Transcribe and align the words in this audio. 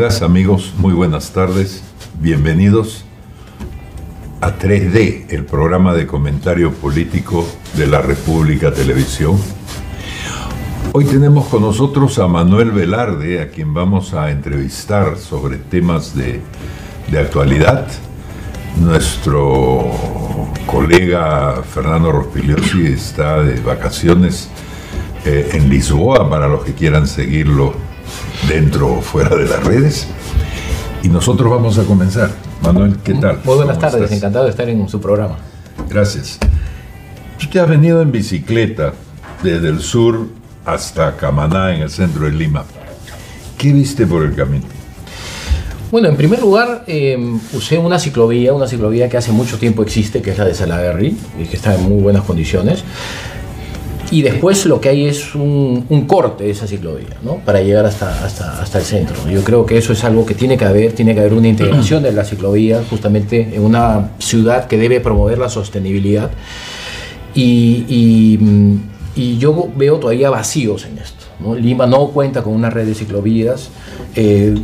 Amigos, 0.00 0.72
muy 0.78 0.94
buenas 0.94 1.32
tardes. 1.32 1.82
Bienvenidos 2.20 3.04
a 4.40 4.58
3D, 4.58 5.26
el 5.28 5.44
programa 5.44 5.92
de 5.92 6.06
comentario 6.06 6.72
político 6.72 7.46
de 7.74 7.86
la 7.86 8.00
República 8.00 8.72
Televisión. 8.72 9.36
Hoy 10.92 11.04
tenemos 11.04 11.48
con 11.48 11.60
nosotros 11.60 12.18
a 12.18 12.26
Manuel 12.28 12.70
Velarde, 12.70 13.42
a 13.42 13.50
quien 13.50 13.74
vamos 13.74 14.14
a 14.14 14.30
entrevistar 14.30 15.18
sobre 15.18 15.58
temas 15.58 16.16
de, 16.16 16.40
de 17.10 17.18
actualidad. 17.18 17.86
Nuestro 18.80 19.84
colega 20.64 21.62
Fernando 21.62 22.10
Rospigliosi 22.10 22.86
está 22.86 23.42
de 23.42 23.60
vacaciones 23.60 24.48
eh, 25.26 25.50
en 25.52 25.68
Lisboa 25.68 26.30
para 26.30 26.48
los 26.48 26.64
que 26.64 26.72
quieran 26.72 27.06
seguirlo 27.06 27.89
dentro 28.48 28.94
o 28.94 29.00
fuera 29.00 29.36
de 29.36 29.46
las 29.46 29.62
redes. 29.64 30.08
Y 31.02 31.08
nosotros 31.08 31.50
vamos 31.50 31.78
a 31.78 31.84
comenzar. 31.84 32.30
Manuel, 32.62 32.98
¿qué 33.02 33.14
tal? 33.14 33.40
Muy 33.44 33.56
buenas 33.56 33.78
tardes, 33.78 34.10
encantado 34.12 34.44
de 34.44 34.50
estar 34.50 34.68
en 34.68 34.88
su 34.88 35.00
programa. 35.00 35.36
Gracias. 35.88 36.38
Tú 37.38 37.46
te 37.46 37.58
has 37.58 37.68
venido 37.68 38.02
en 38.02 38.12
bicicleta 38.12 38.92
desde 39.42 39.68
el 39.68 39.80
sur 39.80 40.28
hasta 40.64 41.16
Camaná, 41.16 41.74
en 41.74 41.82
el 41.82 41.90
centro 41.90 42.26
de 42.26 42.32
Lima. 42.32 42.64
¿Qué 43.56 43.72
viste 43.72 44.06
por 44.06 44.22
el 44.22 44.34
camino? 44.34 44.66
Bueno, 45.90 46.08
en 46.08 46.16
primer 46.16 46.40
lugar, 46.40 46.84
em, 46.86 47.40
usé 47.52 47.76
una 47.78 47.98
ciclovía, 47.98 48.54
una 48.54 48.68
ciclovía 48.68 49.08
que 49.08 49.16
hace 49.16 49.32
mucho 49.32 49.58
tiempo 49.58 49.82
existe, 49.82 50.22
que 50.22 50.30
es 50.30 50.38
la 50.38 50.44
de 50.44 50.54
Salaverry, 50.54 51.16
y 51.40 51.44
que 51.46 51.56
está 51.56 51.74
en 51.74 51.82
muy 51.82 52.00
buenas 52.00 52.22
condiciones. 52.22 52.84
Y 54.10 54.22
después 54.22 54.66
lo 54.66 54.80
que 54.80 54.88
hay 54.88 55.06
es 55.06 55.34
un, 55.34 56.04
corte 56.06 56.44
de 56.44 56.50
esa 56.50 56.66
ciclovía, 56.66 57.16
¿no? 57.22 57.36
Para 57.36 57.60
llegar 57.60 57.86
hasta, 57.86 58.24
hasta, 58.24 58.60
hasta, 58.60 58.78
el 58.78 58.84
centro. 58.84 59.14
Yo 59.30 59.44
creo 59.44 59.64
que 59.64 59.78
eso 59.78 59.92
es 59.92 60.02
algo 60.02 60.26
que 60.26 60.34
tiene 60.34 60.56
que 60.56 60.64
haber, 60.64 60.92
tiene 60.92 61.14
que 61.14 61.20
haber 61.20 61.34
una 61.34 61.48
integración 61.48 62.02
de 62.02 62.12
la 62.12 62.24
ciclovía 62.24 62.82
justamente 62.90 63.54
en 63.54 63.62
una 63.62 64.10
ciudad 64.18 64.66
que 64.66 64.76
debe 64.76 65.00
promover 65.00 65.38
la 65.38 65.48
sostenibilidad. 65.48 66.30
Y, 67.34 67.86
y, 67.88 69.38
yo 69.38 69.68
veo 69.76 69.98
todavía 69.98 70.30
vacíos 70.30 70.86
en 70.86 70.98
esto. 70.98 71.26
Lima 71.56 71.86
no 71.86 72.08
cuenta 72.08 72.42
con 72.42 72.54
una 72.54 72.70
red 72.70 72.86
de 72.86 72.94
ciclovías 72.94 73.70
eh, 74.16 74.54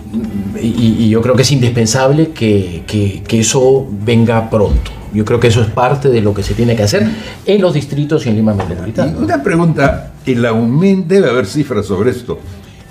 y, 0.60 1.08
yo 1.08 1.22
creo 1.22 1.36
que 1.36 1.42
es 1.42 1.53
indispensable 1.53 2.31
que, 2.31 2.83
que 2.86 3.41
eso 3.41 3.86
venga 3.91 4.50
pronto. 4.50 4.95
Yo 5.17 5.25
creo 5.25 5.41
que 5.41 5.48
eso 5.48 5.62
es 5.62 5.69
parte 5.69 6.11
de 6.11 6.20
lo 6.20 6.34
que 6.34 6.42
se 6.42 6.53
tiene 6.53 6.77
que 6.77 6.83
hacer 6.83 7.09
en 7.47 7.62
los 7.62 7.72
distritos 7.72 8.27
y 8.27 8.28
en 8.28 8.36
Lima 8.36 8.53
Metropolitana. 8.53 9.17
Una 9.17 9.42
pregunta, 9.42 10.12
el 10.27 10.45
aumento, 10.45 11.14
debe 11.14 11.31
haber 11.31 11.47
cifras 11.47 11.86
sobre 11.86 12.11
esto, 12.11 12.39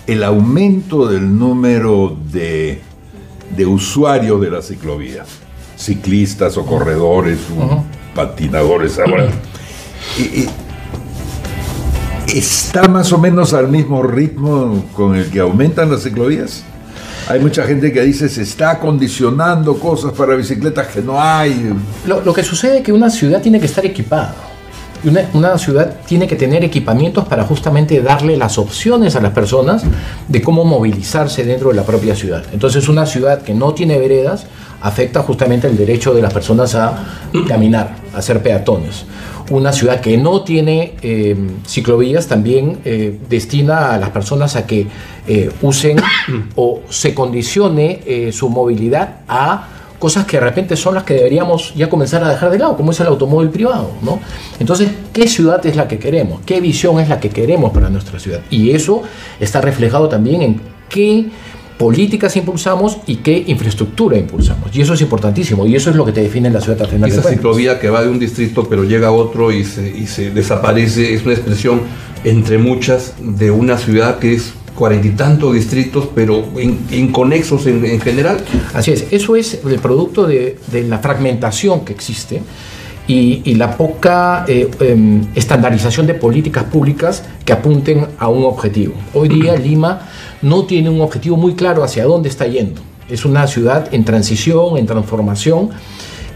el 0.08 0.24
aumento 0.24 1.08
del 1.08 1.38
número 1.38 2.18
de, 2.32 2.82
de 3.56 3.66
usuarios 3.68 4.42
de 4.42 4.50
la 4.50 4.64
ciclovía, 4.64 5.24
ciclistas 5.78 6.58
o 6.58 6.66
corredores, 6.66 7.38
patinadores 8.16 8.98
ahora, 8.98 9.28
¿está 12.34 12.88
más 12.88 13.14
o 13.14 13.20
menos 13.20 13.54
al 13.54 13.68
mismo 13.68 14.02
ritmo 14.02 14.84
con 14.94 15.16
el 15.16 15.30
que 15.30 15.42
aumentan 15.42 15.92
las 15.92 16.02
ciclovías? 16.02 16.64
Hay 17.28 17.40
mucha 17.40 17.64
gente 17.64 17.92
que 17.92 18.02
dice 18.02 18.30
se 18.30 18.44
está 18.44 18.80
condicionando 18.80 19.80
cosas 19.80 20.12
para 20.14 20.36
bicicletas 20.36 20.88
que 20.88 21.02
no 21.02 21.20
hay. 21.20 21.74
Lo, 22.06 22.34
que 22.34 22.44
sucede 22.44 22.78
es 22.78 22.84
que 22.84 22.94
una 22.94 23.10
ciudad 23.10 23.42
tiene 23.42 23.60
que 23.60 23.66
estar 23.66 23.84
equipada. 23.84 24.36
Una, 25.34 25.58
ciudad 25.58 25.96
tiene 26.06 26.28
que 26.28 26.36
tener 26.36 26.64
equipamientos 26.64 27.26
para 27.26 27.44
justamente 27.44 28.02
darle 28.02 28.38
las 28.38 28.58
opciones 28.58 29.16
a 29.16 29.22
las 29.22 29.34
personas 29.34 29.84
de 30.28 30.42
cómo 30.42 30.66
movilizarse 30.66 31.44
dentro 31.44 31.70
de 31.70 31.76
la 31.76 31.84
propia 31.84 32.16
ciudad. 32.16 32.44
Entonces 32.52 32.90
una 32.90 33.06
ciudad 33.06 33.42
que 33.42 33.54
no 33.54 33.74
tiene 33.74 33.98
veredas 34.00 34.48
afecta 34.82 35.22
justamente 35.22 35.68
el 35.68 35.78
derecho 35.78 36.14
de 36.14 36.22
las 36.22 36.34
personas 36.34 36.76
a 36.76 37.06
caminar, 37.48 37.96
a 38.14 38.22
ser 38.22 38.42
peatones 38.42 39.06
una 39.50 39.72
ciudad 39.72 40.02
que 40.02 40.18
no 40.18 40.42
tiene 40.42 40.96
eh, 41.02 41.36
ciclovías 41.68 42.28
también 42.28 42.80
eh, 42.84 43.20
destina 43.30 43.94
a 43.94 44.00
las 44.00 44.10
personas 44.10 44.56
a 44.56 44.66
que 44.66 44.88
eh, 45.28 45.52
usen 45.62 45.98
o 46.56 46.82
se 46.90 47.14
condicione 47.14 48.32
su 48.32 48.50
movilidad 48.50 49.22
a 49.28 49.68
cosas 50.06 50.26
que 50.26 50.38
de 50.38 50.44
repente 50.44 50.76
son 50.76 50.94
las 50.94 51.04
que 51.04 51.16
deberíamos 51.16 51.74
ya 51.74 51.90
comenzar 51.90 52.24
a 52.24 52.30
dejar 52.30 52.52
de 52.52 52.60
lado, 52.60 52.78
como 52.78 52.92
es 52.92 53.00
el 53.00 53.08
automóvil 53.08 53.50
privado, 53.50 53.90
¿no? 54.04 54.20
Entonces, 54.60 54.88
¿qué 55.12 55.28
ciudad 55.28 55.66
es 55.66 55.76
la 55.76 55.88
que 55.88 55.98
queremos? 55.98 56.42
¿Qué 56.46 56.62
visión 56.62 57.00
es 57.00 57.10
la 57.10 57.20
que 57.20 57.30
queremos 57.30 57.72
para 57.72 57.90
nuestra 57.90 58.20
ciudad? 58.20 58.42
Y 58.52 58.70
eso 58.70 59.02
está 59.40 59.62
reflejado 59.62 60.08
también 60.08 60.44
en 60.44 60.62
qué 60.90 61.26
políticas 61.80 62.36
impulsamos 62.36 63.00
y 63.08 63.16
qué 63.16 63.46
infraestructura 63.48 64.16
impulsamos. 64.16 64.70
Y 64.76 64.82
eso 64.82 64.94
es 64.94 65.02
importantísimo 65.02 65.66
y 65.66 65.76
eso 65.76 65.90
es 65.90 65.96
lo 65.96 66.06
que 66.06 66.12
te 66.12 66.22
define 66.22 66.52
la 66.52 66.62
ciudad 66.62 66.80
al 66.84 67.04
Esa 67.06 67.24
ciclovía 67.24 67.80
que 67.80 67.90
va 67.90 68.04
de 68.04 68.10
un 68.10 68.20
distrito 68.20 68.68
pero 68.70 68.84
llega 68.84 69.08
a 69.08 69.12
otro 69.12 69.52
y 69.52 69.64
se, 69.64 69.90
y 69.90 70.06
se 70.06 70.30
desaparece 70.30 71.16
es 71.16 71.26
una 71.26 71.34
expresión 71.34 71.82
entre 72.24 72.60
muchas 72.60 73.16
de 73.20 73.50
una 73.50 73.80
ciudad 73.80 74.20
que 74.20 74.36
es 74.36 74.54
cuarenta 74.76 75.08
y 75.08 75.12
tantos 75.12 75.54
distritos, 75.54 76.10
pero 76.14 76.44
inconexos 76.92 77.66
en, 77.68 77.84
en, 77.86 78.00
general. 78.00 78.38
Así 78.74 78.92
es, 78.92 79.08
eso 79.12 79.36
es 79.36 79.62
el 79.66 79.80
producto 79.80 80.28
de, 80.28 80.58
de 80.72 80.84
la 80.84 81.00
fragmentación 81.00 81.86
que 81.86 81.94
existe 81.94 82.42
y, 83.08 83.42
y 83.46 83.56
la 83.56 83.78
poca 83.78 84.46
eh, 84.48 84.70
em, 84.80 85.28
estandarización 85.36 86.08
de 86.08 86.16
políticas 86.16 86.66
públicas 86.66 87.24
que 87.44 87.54
apunten 87.54 88.08
a 88.18 88.28
un 88.30 88.44
objetivo. 88.46 88.96
Hoy 89.14 89.30
día 89.30 89.56
Lima 89.64 90.08
no 90.42 90.66
tiene 90.66 90.90
un 90.90 91.02
objetivo 91.02 91.38
muy 91.38 91.54
claro 91.54 91.84
hacia 91.84 92.06
dónde 92.06 92.30
está 92.30 92.48
yendo. 92.48 92.82
Es 93.10 93.26
una 93.26 93.46
ciudad 93.48 93.94
en 93.94 94.04
transición, 94.04 94.78
en 94.78 94.88
transformación, 94.88 95.70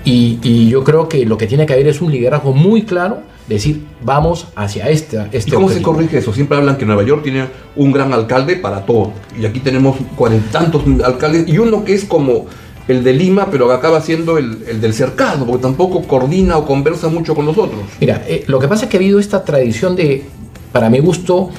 y, 0.06 0.70
yo 0.70 0.84
creo 0.84 1.10
que 1.10 1.26
lo 1.26 1.38
que 1.38 1.46
tiene 1.46 1.66
que 1.66 1.74
haber 1.74 1.88
es 1.88 2.02
un 2.02 2.12
liderazgo 2.12 2.54
muy 2.54 2.84
claro, 2.84 3.22
decir, 3.56 3.86
vamos 4.04 4.48
hacia 4.56 4.90
este, 4.90 5.18
este 5.32 5.50
¿Y 5.50 5.54
¿Cómo 5.54 5.70
se 5.70 5.82
corrige 5.82 6.20
eso? 6.20 6.34
Siempre 6.34 6.58
hablan 6.58 6.78
que 6.78 6.86
Nueva 6.86 7.04
York 7.04 7.24
tiene 7.24 7.46
un 7.76 7.92
gran 7.92 8.14
alcalde 8.14 8.56
para 8.56 8.86
todo, 8.86 9.12
y 9.40 9.46
aquí 9.46 9.60
tenemos 9.60 9.98
cuarenta 10.16 10.60
tantos 10.60 10.84
alcaldes, 11.04 11.48
y 11.48 11.58
uno 11.58 11.84
que 11.84 11.94
es 11.94 12.06
como 12.06 12.46
el 12.88 13.04
de 13.04 13.14
Lima, 13.14 13.50
pero 13.52 13.72
acaba 13.72 14.02
siendo 14.02 14.38
el, 14.38 14.82
del 14.82 14.94
cercado, 14.94 15.46
porque 15.46 15.62
tampoco 15.62 16.02
coordina 16.04 16.58
o 16.58 16.66
conversa 16.66 17.08
mucho 17.08 17.36
con 17.36 17.46
nosotros. 17.46 17.82
Mira, 18.00 18.24
eh, 18.28 18.44
lo 18.48 18.60
que 18.60 18.68
pasa 18.68 18.86
es 18.86 18.92
que 18.92 18.98
ha 18.98 19.00
habido 19.00 19.20
esta 19.20 19.44
tradición 19.44 19.96
de, 19.96 20.24
para 20.72 20.90
mi 20.90 21.00
gusto, 21.00 21.50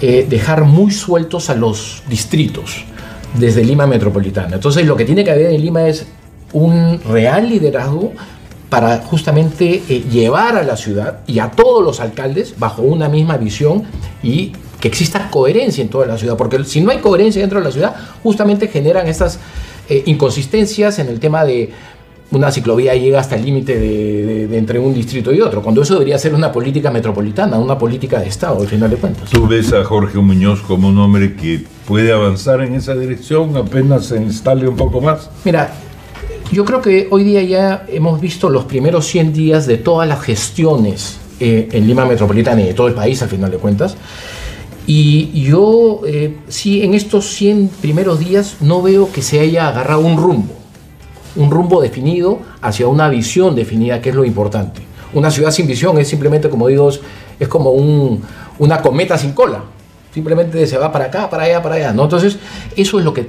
eh, 0.00 0.26
dejar 0.28 0.64
muy 0.64 0.90
sueltos 0.90 1.50
a 1.50 1.54
los 1.54 2.02
distritos 2.08 2.84
desde 3.38 3.62
Lima 3.62 3.86
Metropolitana. 3.86 4.54
Entonces 4.56 4.86
lo 4.86 4.96
que 4.96 5.04
tiene 5.04 5.22
que 5.22 5.30
haber 5.30 5.52
en 5.52 5.60
Lima 5.60 5.86
es 5.86 6.06
un 6.52 7.00
real 7.02 7.48
liderazgo 7.48 8.12
para 8.70 8.98
justamente 8.98 9.82
eh, 9.88 10.04
llevar 10.10 10.56
a 10.56 10.62
la 10.62 10.76
ciudad 10.76 11.20
y 11.26 11.40
a 11.40 11.50
todos 11.50 11.84
los 11.84 12.00
alcaldes 12.00 12.54
bajo 12.58 12.82
una 12.82 13.08
misma 13.08 13.36
visión 13.36 13.82
y 14.22 14.52
que 14.80 14.88
exista 14.88 15.28
coherencia 15.30 15.82
en 15.82 15.90
toda 15.90 16.06
la 16.06 16.16
ciudad, 16.16 16.36
porque 16.36 16.64
si 16.64 16.80
no 16.80 16.90
hay 16.90 16.98
coherencia 16.98 17.42
dentro 17.42 17.58
de 17.58 17.64
la 17.66 17.72
ciudad, 17.72 17.94
justamente 18.22 18.68
generan 18.68 19.06
estas 19.08 19.38
eh, 19.88 20.04
inconsistencias 20.06 20.98
en 21.00 21.08
el 21.08 21.20
tema 21.20 21.44
de 21.44 21.70
una 22.30 22.52
ciclovía 22.52 22.94
llega 22.94 23.18
hasta 23.18 23.34
el 23.34 23.44
límite 23.44 23.78
de, 23.78 24.56
entre 24.56 24.78
un 24.78 24.94
distrito 24.94 25.32
y 25.32 25.40
otro, 25.40 25.62
cuando 25.62 25.82
eso 25.82 25.94
debería 25.94 26.16
ser 26.16 26.32
una 26.32 26.52
política 26.52 26.90
metropolitana, 26.90 27.58
una 27.58 27.76
política 27.76 28.20
de 28.20 28.28
Estado, 28.28 28.60
al 28.60 28.68
final 28.68 28.88
de 28.88 28.96
cuentas. 28.96 29.30
¿Tú 29.30 29.48
ves 29.48 29.72
a 29.72 29.84
Jorge 29.84 30.18
Muñoz 30.18 30.60
como 30.60 30.88
un 30.88 30.98
hombre 30.98 31.34
que 31.34 31.64
puede 31.86 32.12
avanzar 32.12 32.62
en 32.62 32.74
esa 32.74 32.94
dirección 32.94 33.56
apenas 33.56 34.06
se 34.06 34.16
instale 34.16 34.68
un 34.68 34.76
poco 34.76 35.00
más? 35.00 35.28
Mira, 35.44 35.72
yo 36.52 36.64
creo 36.64 36.80
que 36.80 37.08
hoy 37.10 37.24
día 37.24 37.42
ya 37.42 37.86
hemos 37.88 38.20
visto 38.20 38.48
los 38.50 38.64
primeros 38.64 39.06
100 39.06 39.32
días 39.32 39.66
de 39.66 39.78
todas 39.78 40.08
las 40.08 40.20
gestiones 40.22 41.18
eh, 41.38 41.68
en 41.72 41.86
Lima 41.86 42.04
Metropolitana 42.04 42.62
y 42.62 42.66
de 42.66 42.74
todo 42.74 42.88
el 42.88 42.94
país, 42.94 43.22
al 43.22 43.28
final 43.28 43.50
de 43.50 43.58
cuentas. 43.58 43.96
Y 44.86 45.42
yo 45.42 46.00
eh, 46.06 46.38
sí, 46.48 46.82
en 46.82 46.94
estos 46.94 47.28
100 47.34 47.70
primeros 47.80 48.18
días 48.18 48.56
no 48.60 48.82
veo 48.82 49.12
que 49.12 49.22
se 49.22 49.38
haya 49.38 49.68
agarrado 49.68 50.00
un 50.00 50.16
rumbo 50.16 50.60
un 51.36 51.50
rumbo 51.50 51.80
definido 51.80 52.40
hacia 52.60 52.88
una 52.88 53.08
visión 53.08 53.54
definida, 53.54 54.00
que 54.00 54.10
es 54.10 54.14
lo 54.14 54.24
importante. 54.24 54.82
Una 55.12 55.30
ciudad 55.30 55.50
sin 55.50 55.66
visión 55.66 55.98
es 55.98 56.08
simplemente, 56.08 56.48
como 56.48 56.68
digo, 56.68 56.90
es 57.38 57.48
como 57.48 57.70
una 57.70 58.82
cometa 58.82 59.18
sin 59.18 59.32
cola. 59.32 59.62
Simplemente 60.12 60.66
se 60.66 60.78
va 60.78 60.90
para 60.90 61.06
acá, 61.06 61.30
para 61.30 61.44
allá, 61.44 61.62
para 61.62 61.76
allá. 61.76 61.92
¿no? 61.92 62.04
Entonces, 62.04 62.38
eso 62.76 62.98
es 62.98 63.04
lo 63.04 63.14
que 63.14 63.28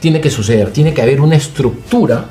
tiene 0.00 0.20
que 0.20 0.30
suceder. 0.30 0.72
Tiene 0.72 0.92
que 0.92 1.02
haber 1.02 1.20
una 1.20 1.36
estructura 1.36 2.26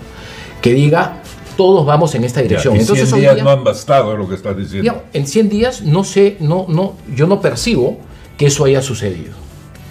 que 0.65 0.73
diga, 0.73 1.21
todos 1.55 1.85
vamos 1.85 2.15
en 2.15 2.23
esta 2.23 2.41
dirección. 2.41 2.75
en 2.75 2.83
100 2.83 3.19
días 3.19 3.43
no 3.43 3.51
han 3.51 3.63
bastado 3.63 4.17
lo 4.17 4.27
que 4.27 4.33
estás 4.33 4.57
diciendo. 4.57 5.03
en 5.13 5.27
100 5.27 5.49
días 5.49 5.81
no 5.83 6.03
sé, 6.03 6.37
no, 6.39 6.65
no, 6.67 6.93
yo 7.15 7.27
no 7.27 7.39
percibo 7.39 7.99
que 8.35 8.47
eso 8.47 8.65
haya 8.65 8.81
sucedido. 8.81 9.33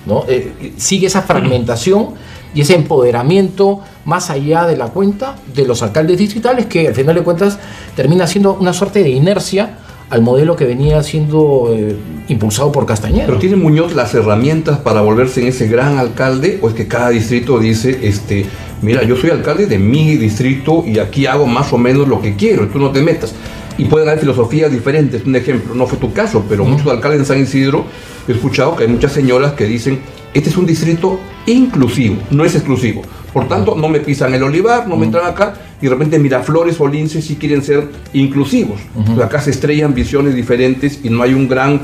¿no? 0.04 0.24
Eh, 0.26 0.72
sigue 0.76 1.06
esa 1.06 1.22
fragmentación 1.22 2.14
y 2.56 2.62
ese 2.62 2.74
empoderamiento 2.74 3.82
más 4.04 4.30
allá 4.30 4.66
de 4.66 4.76
la 4.76 4.88
cuenta 4.88 5.36
de 5.54 5.64
los 5.64 5.80
alcaldes 5.84 6.18
distritales 6.18 6.66
que 6.66 6.88
al 6.88 6.94
final 6.94 7.14
de 7.14 7.22
cuentas 7.22 7.60
termina 7.94 8.26
siendo 8.26 8.54
una 8.54 8.72
suerte 8.72 9.04
de 9.04 9.10
inercia 9.10 9.78
al 10.10 10.22
modelo 10.22 10.56
que 10.56 10.64
venía 10.64 11.02
siendo 11.04 11.72
eh, 11.72 11.96
impulsado 12.28 12.72
por 12.72 12.84
Castañeda. 12.84 13.26
Pero 13.26 13.38
tiene 13.38 13.56
Muñoz 13.56 13.94
las 13.94 14.12
herramientas 14.14 14.78
para 14.78 15.02
volverse 15.02 15.40
en 15.40 15.48
ese 15.48 15.68
gran 15.68 15.98
alcalde 15.98 16.58
o 16.62 16.68
es 16.68 16.74
que 16.74 16.88
cada 16.88 17.10
distrito 17.10 17.58
dice, 17.60 18.00
este, 18.02 18.46
mira, 18.82 19.02
yo 19.02 19.16
soy 19.16 19.30
alcalde 19.30 19.66
de 19.66 19.78
mi 19.78 20.16
distrito 20.16 20.84
y 20.86 20.98
aquí 20.98 21.26
hago 21.26 21.46
más 21.46 21.72
o 21.72 21.78
menos 21.78 22.08
lo 22.08 22.20
que 22.20 22.36
quiero, 22.36 22.68
tú 22.68 22.78
no 22.78 22.90
te 22.90 23.02
metas. 23.02 23.34
Y 23.76 23.86
pueden 23.86 24.08
haber 24.08 24.20
filosofías 24.20 24.70
diferentes. 24.70 25.24
Un 25.24 25.34
ejemplo, 25.34 25.74
no 25.74 25.86
fue 25.86 25.98
tu 25.98 26.12
caso, 26.12 26.44
pero 26.48 26.64
muchos 26.64 26.86
alcaldes 26.86 27.20
en 27.20 27.26
San 27.26 27.40
Isidro 27.40 27.84
he 28.28 28.32
escuchado 28.32 28.76
que 28.76 28.84
hay 28.84 28.88
muchas 28.88 29.12
señoras 29.12 29.54
que 29.54 29.66
dicen, 29.66 29.98
este 30.32 30.50
es 30.50 30.56
un 30.56 30.66
distrito 30.66 31.20
inclusivo, 31.46 32.16
no 32.30 32.44
es 32.44 32.54
exclusivo. 32.54 33.02
Por 33.32 33.48
tanto, 33.48 33.74
no 33.74 33.88
me 33.88 34.00
pisan 34.00 34.32
el 34.32 34.42
olivar, 34.44 34.86
no 34.86 34.96
me 34.96 35.06
entran 35.06 35.26
acá, 35.26 35.54
y 35.80 35.86
de 35.86 35.90
repente 35.90 36.18
Miraflores 36.18 36.80
o 36.80 36.86
Lince 36.86 37.20
sí 37.20 37.36
quieren 37.36 37.62
ser 37.62 37.88
inclusivos. 38.12 38.80
acá 39.22 39.40
se 39.40 39.50
estrellan 39.50 39.92
visiones 39.92 40.34
diferentes 40.34 41.00
y 41.02 41.10
no 41.10 41.22
hay 41.22 41.34
un 41.34 41.48
gran 41.48 41.80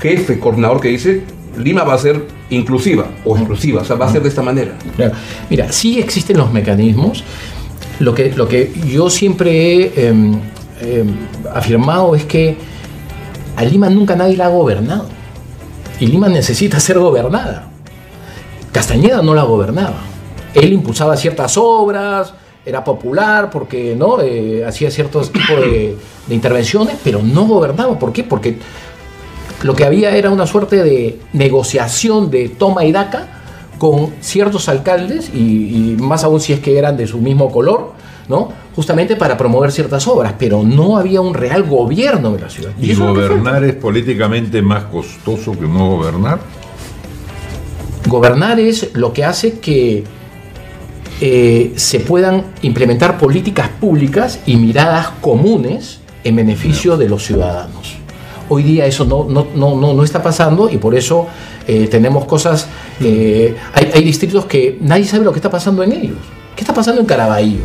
jefe, 0.00 0.38
coordinador 0.38 0.80
que 0.80 0.88
dice, 0.88 1.22
Lima 1.56 1.84
va 1.84 1.94
a 1.94 1.98
ser 1.98 2.26
inclusiva 2.50 3.06
o 3.24 3.36
exclusiva, 3.36 3.82
o 3.82 3.84
sea, 3.84 3.96
va 3.96 4.06
a 4.06 4.12
ser 4.12 4.22
de 4.22 4.28
esta 4.28 4.42
manera. 4.42 4.72
Mira, 5.50 5.72
sí 5.72 5.98
existen 5.98 6.36
los 6.36 6.52
mecanismos. 6.52 7.24
Lo 8.00 8.14
que, 8.14 8.32
lo 8.32 8.48
que 8.48 8.72
yo 8.86 9.08
siempre 9.08 9.52
he 9.52 10.08
em, 10.08 10.40
em, 10.80 11.14
afirmado 11.52 12.14
es 12.16 12.24
que 12.24 12.56
a 13.56 13.64
Lima 13.64 13.88
nunca 13.88 14.16
nadie 14.16 14.36
la 14.36 14.46
ha 14.46 14.50
gobernado. 14.50 15.06
Y 16.00 16.06
Lima 16.06 16.28
necesita 16.28 16.80
ser 16.80 16.98
gobernada. 16.98 17.68
Castañeda 18.72 19.22
no 19.22 19.34
la 19.34 19.44
gobernaba 19.44 20.14
él 20.54 20.72
impulsaba 20.72 21.16
ciertas 21.16 21.56
obras, 21.56 22.32
era 22.64 22.82
popular 22.82 23.50
porque 23.50 23.94
no 23.94 24.20
eh, 24.20 24.64
hacía 24.64 24.90
ciertos 24.90 25.30
tipos 25.30 25.60
de, 25.60 25.96
intervenciones, 26.30 26.96
pero 27.04 27.20
no 27.22 27.44
gobernaba. 27.46 27.98
¿Por 27.98 28.12
qué? 28.12 28.24
Porque 28.24 28.56
lo 29.64 29.74
que 29.74 29.84
había 29.84 30.14
era 30.14 30.30
una 30.30 30.46
suerte 30.46 30.84
de 30.84 31.18
negociación 31.32 32.30
de 32.30 32.50
toma 32.50 32.84
y 32.84 32.92
daca 32.92 33.28
con 33.78 34.12
ciertos 34.20 34.68
alcaldes, 34.68 35.30
y, 35.34 35.96
más 35.98 36.22
aún 36.22 36.38
si 36.38 36.52
es 36.52 36.60
que 36.60 36.78
eran 36.78 36.98
de 36.98 37.06
su 37.06 37.18
mismo 37.18 37.50
color, 37.50 37.92
¿no? 38.28 38.52
justamente 38.76 39.16
para 39.16 39.38
promover 39.38 39.72
ciertas 39.72 40.06
obras, 40.06 40.34
pero 40.38 40.62
no 40.62 40.98
había 40.98 41.22
un 41.22 41.32
real 41.32 41.62
gobierno 41.62 42.32
de 42.32 42.40
la 42.40 42.50
ciudad. 42.50 42.72
¿Y, 42.78 42.94
gobernar 42.94 43.64
es 43.64 43.74
políticamente 43.74 44.60
más 44.60 44.84
costoso 44.84 45.52
que 45.52 45.66
no 45.66 45.96
gobernar? 45.96 46.40
Gobernar 48.06 48.60
es 48.60 48.90
lo 48.94 49.14
que 49.14 49.24
hace 49.24 49.60
que 49.60 50.04
eh, 51.22 51.72
se 51.76 52.00
puedan 52.00 52.44
implementar 52.60 53.16
políticas 53.16 53.70
públicas 53.80 54.40
y 54.44 54.56
miradas 54.56 55.08
comunes 55.22 56.00
en 56.22 56.36
beneficio 56.36 56.98
de 56.98 57.08
los 57.08 57.24
ciudadanos. 57.24 58.03
Hoy 58.48 58.62
día 58.62 58.86
eso 58.86 59.04
no, 59.04 59.24
no, 59.24 59.46
no, 59.54 59.92
no, 59.94 60.04
está 60.04 60.22
pasando 60.22 60.68
y 60.70 60.78
por 60.78 60.94
eso 60.94 61.26
eh, 61.66 61.88
tenemos 61.88 62.24
cosas, 62.26 62.68
eh, 63.00 63.56
hay, 63.72 64.04
distritos 64.04 64.46
que 64.46 64.78
nadie 64.80 65.04
sabe 65.04 65.24
lo 65.24 65.32
que 65.32 65.38
está 65.38 65.50
pasando 65.50 65.82
en 65.82 65.92
ellos. 65.92 66.18
¿Qué 66.54 66.62
está 66.62 66.74
pasando 66.74 67.00
en 67.00 67.06
Caraballo? 67.06 67.64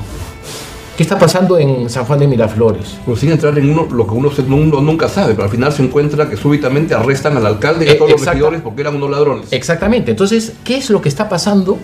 ¿Qué 0.97 1.03
está 1.03 1.17
pasando 1.17 1.57
en 1.57 1.89
San 1.89 2.03
Juan 2.05 2.19
de 2.19 2.27
Miraflores? 2.27 2.97
Pues 3.05 3.19
sin 3.19 3.31
entrar 3.31 3.57
en 3.57 3.69
uno, 3.69 3.87
lo 3.89 4.05
que 4.05 4.13
uno, 4.13 4.81
nunca 4.81 5.07
sabe, 5.07 5.33
pero 5.33 5.45
al 5.45 5.49
final 5.49 5.71
se 5.71 5.83
encuentra 5.83 6.29
que 6.29 6.35
súbitamente 6.35 6.93
arrestan 6.93 7.37
al 7.37 7.45
alcalde 7.45 7.85
y 7.85 7.89
a 7.89 7.97
todos 7.97 8.11
los 8.11 8.25
regidores 8.25 8.61
porque 8.61 8.81
eran 8.81 8.95
unos 8.95 9.09
ladrones. 9.09 9.47
Exactamente. 9.51 10.11
Entonces, 10.11 10.53
¿qué 10.63 10.77
es 10.77 10.89
lo 10.89 11.01
que 11.01 11.07
está 11.07 11.29
pasando 11.29 11.77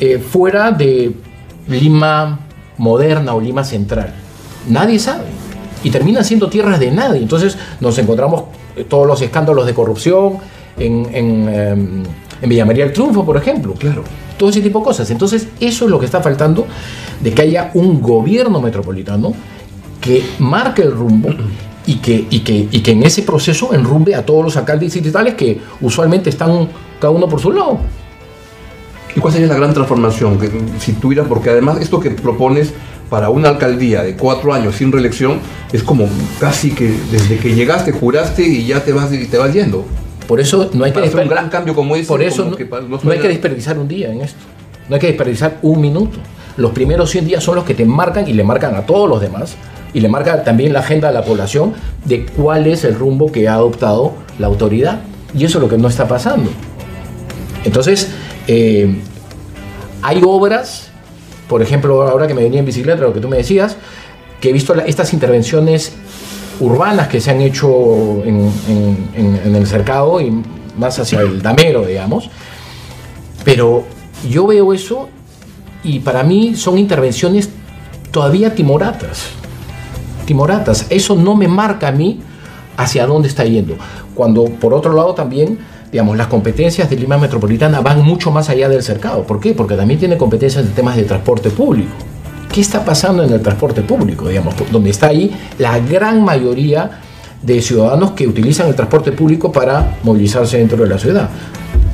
eh, 0.00 0.18
fuera 0.18 0.72
de 0.72 1.14
Lima 1.68 2.40
moderna 2.78 3.34
o 3.34 3.40
Lima 3.40 3.64
central. 3.64 4.12
Nadie 4.68 4.98
sabe. 4.98 5.24
Y 5.84 5.90
terminan 5.90 6.24
siendo 6.24 6.48
tierras 6.48 6.80
de 6.80 6.90
nadie. 6.90 7.22
Entonces 7.22 7.56
nos 7.80 7.96
encontramos 7.98 8.44
eh, 8.76 8.84
todos 8.84 9.06
los 9.06 9.22
escándalos 9.22 9.66
de 9.66 9.74
corrupción 9.74 10.38
en, 10.76 11.06
en, 11.12 11.48
em, 11.48 12.02
en 12.42 12.48
Villa 12.48 12.64
María 12.64 12.84
del 12.84 12.92
Triunfo, 12.92 13.24
por 13.24 13.36
ejemplo. 13.36 13.74
Claro. 13.74 14.02
Todo 14.36 14.50
ese 14.50 14.60
tipo 14.60 14.80
de 14.80 14.84
cosas. 14.84 15.10
Entonces 15.10 15.46
eso 15.60 15.84
es 15.84 15.90
lo 15.90 16.00
que 16.00 16.06
está 16.06 16.20
faltando 16.20 16.66
de 17.20 17.32
que 17.32 17.42
haya 17.42 17.70
un 17.74 18.00
gobierno 18.00 18.60
metropolitano 18.60 19.32
que 20.00 20.22
marque 20.38 20.82
el 20.82 20.92
rumbo 20.92 21.30
y 21.86 21.96
que, 21.96 22.26
y 22.30 22.40
que, 22.40 22.68
y 22.70 22.80
que 22.80 22.90
en 22.92 23.02
ese 23.02 23.22
proceso 23.22 23.72
enrumbe 23.74 24.14
a 24.14 24.24
todos 24.24 24.44
los 24.44 24.56
alcaldes 24.56 24.92
distritales 24.92 25.34
que 25.34 25.60
usualmente 25.80 26.30
están 26.30 26.68
cada 27.00 27.10
uno 27.10 27.28
por 27.28 27.40
su 27.40 27.52
lado. 27.52 27.78
¿Y 29.16 29.20
cuál 29.20 29.32
sería 29.32 29.48
la 29.48 29.54
gran 29.54 29.72
transformación 29.72 30.38
que 30.38 30.50
si 30.80 30.94
tuvieras? 30.94 31.28
Porque 31.28 31.50
además 31.50 31.80
esto 31.80 32.00
que 32.00 32.10
propones 32.10 32.72
para 33.14 33.30
una 33.30 33.48
alcaldía 33.48 34.02
de 34.02 34.16
cuatro 34.16 34.52
años 34.52 34.74
sin 34.74 34.90
reelección 34.90 35.38
es 35.72 35.84
como 35.84 36.08
casi 36.40 36.72
que 36.72 36.92
desde 37.12 37.38
que 37.38 37.54
llegaste 37.54 37.92
juraste 37.92 38.42
y 38.42 38.66
ya 38.66 38.82
te 38.82 38.92
vas 38.92 39.12
y 39.12 39.28
te 39.28 39.38
vas 39.38 39.52
yendo. 39.52 39.84
Por 40.26 40.40
eso 40.40 40.68
no 40.72 40.84
hay 40.84 40.90
que 40.90 40.98
hacer 40.98 41.20
un 41.20 41.28
gran 41.28 41.48
cambio 41.48 41.76
como 41.76 41.94
ese. 41.94 42.08
Por 42.08 42.24
eso 42.24 42.44
no, 42.44 43.10
hay 43.12 43.20
que 43.20 43.28
desperdiciar 43.28 43.78
un 43.78 43.86
día 43.86 44.10
en 44.10 44.22
esto. 44.22 44.40
No 44.88 44.96
hay 44.96 45.00
que 45.00 45.06
desperdiciar 45.06 45.60
un 45.62 45.80
minuto. 45.80 46.18
Los 46.56 46.72
primeros 46.72 47.08
100 47.10 47.26
días 47.26 47.44
son 47.44 47.54
los 47.54 47.62
que 47.62 47.74
te 47.74 47.84
marcan 47.84 48.26
y 48.26 48.32
le 48.32 48.42
marcan 48.42 48.74
a 48.74 48.80
todos 48.80 49.08
los 49.08 49.20
demás 49.20 49.54
y 49.92 50.00
le 50.00 50.08
marca 50.08 50.42
también 50.42 50.72
la 50.72 50.80
agenda 50.80 51.10
a 51.10 51.12
la 51.12 51.22
población 51.22 51.72
de 52.04 52.26
cuál 52.26 52.66
es 52.66 52.82
el 52.82 52.96
rumbo 52.96 53.30
que 53.30 53.46
ha 53.46 53.54
adoptado 53.54 54.14
la 54.40 54.48
autoridad. 54.48 55.02
Y 55.38 55.44
eso 55.44 55.58
es 55.58 55.62
lo 55.62 55.68
que 55.68 55.78
no 55.78 55.86
está 55.86 56.08
pasando. 56.08 56.50
Entonces, 57.64 58.10
eh, 58.48 58.92
hay 60.02 60.20
obras, 60.26 60.90
por 61.48 61.62
ejemplo, 61.62 62.02
ahora 62.02 62.26
que 62.26 62.34
me 62.34 62.42
venía 62.42 62.60
en 62.60 62.66
bicicleta, 62.66 63.02
lo 63.02 63.12
que 63.12 63.20
tú 63.20 63.28
me 63.28 63.36
decías, 63.36 63.76
que 64.40 64.50
he 64.50 64.52
visto 64.52 64.74
estas 64.74 65.12
intervenciones 65.12 65.92
urbanas 66.60 67.08
que 67.08 67.20
se 67.20 67.30
han 67.30 67.40
hecho 67.40 68.22
en, 68.24 69.56
el 69.56 69.66
cercado 69.66 70.20
y 70.20 70.32
más 70.76 70.98
hacia 70.98 71.20
el 71.20 71.42
damero, 71.42 71.84
digamos. 71.84 72.30
Pero 73.44 73.84
yo 74.28 74.46
veo 74.46 74.72
eso 74.72 75.08
y 75.82 76.00
para 76.00 76.22
mí 76.22 76.54
son 76.56 76.78
intervenciones 76.78 77.50
todavía 78.10 78.54
timoratas. 78.54 79.26
Timoratas. 80.26 80.86
Eso 80.88 81.14
no 81.14 81.34
me 81.36 81.48
marca 81.48 81.88
a 81.88 81.92
mí 81.92 82.20
hacia 82.76 83.06
dónde 83.06 83.28
está 83.28 83.44
yendo. 83.44 83.76
Cuando 84.14 84.44
por 84.44 84.72
otro 84.72 84.92
lado 84.92 85.14
también 85.14 85.58
digamos, 85.94 86.16
las 86.16 86.26
competencias 86.26 86.90
de 86.90 86.96
Lima 86.96 87.18
Metropolitana 87.18 87.80
van 87.80 88.02
mucho 88.02 88.32
más 88.32 88.48
allá 88.48 88.68
del 88.68 88.82
cercado. 88.82 89.22
¿Por 89.22 89.38
qué? 89.38 89.54
Porque 89.54 89.76
también 89.76 90.00
tiene 90.00 90.16
competencias 90.16 90.66
en 90.66 90.72
temas 90.72 90.96
de 90.96 91.04
transporte 91.04 91.50
público. 91.50 91.92
¿Qué 92.52 92.60
está 92.60 92.84
pasando 92.84 93.22
en 93.22 93.32
el 93.32 93.40
transporte 93.40 93.80
público? 93.82 94.26
Digamos, 94.26 94.56
donde 94.72 94.90
está 94.90 95.06
ahí 95.06 95.30
la 95.56 95.78
gran 95.78 96.24
mayoría 96.24 97.00
de 97.40 97.62
ciudadanos 97.62 98.10
que 98.10 98.26
utilizan 98.26 98.66
el 98.66 98.74
transporte 98.74 99.12
público 99.12 99.52
para 99.52 99.98
movilizarse 100.02 100.58
dentro 100.58 100.82
de 100.82 100.88
la 100.88 100.98
ciudad. 100.98 101.30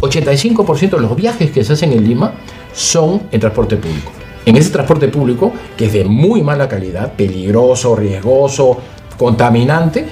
85% 0.00 0.92
de 0.92 1.00
los 1.02 1.14
viajes 1.14 1.50
que 1.50 1.62
se 1.62 1.74
hacen 1.74 1.92
en 1.92 2.08
Lima 2.08 2.32
son 2.72 3.24
en 3.30 3.38
transporte 3.38 3.76
público. 3.76 4.12
En 4.46 4.56
ese 4.56 4.70
transporte 4.70 5.08
público, 5.08 5.52
que 5.76 5.84
es 5.84 5.92
de 5.92 6.04
muy 6.06 6.42
mala 6.42 6.70
calidad, 6.70 7.12
peligroso, 7.12 7.94
riesgoso, 7.94 8.78
contaminante, 9.18 10.06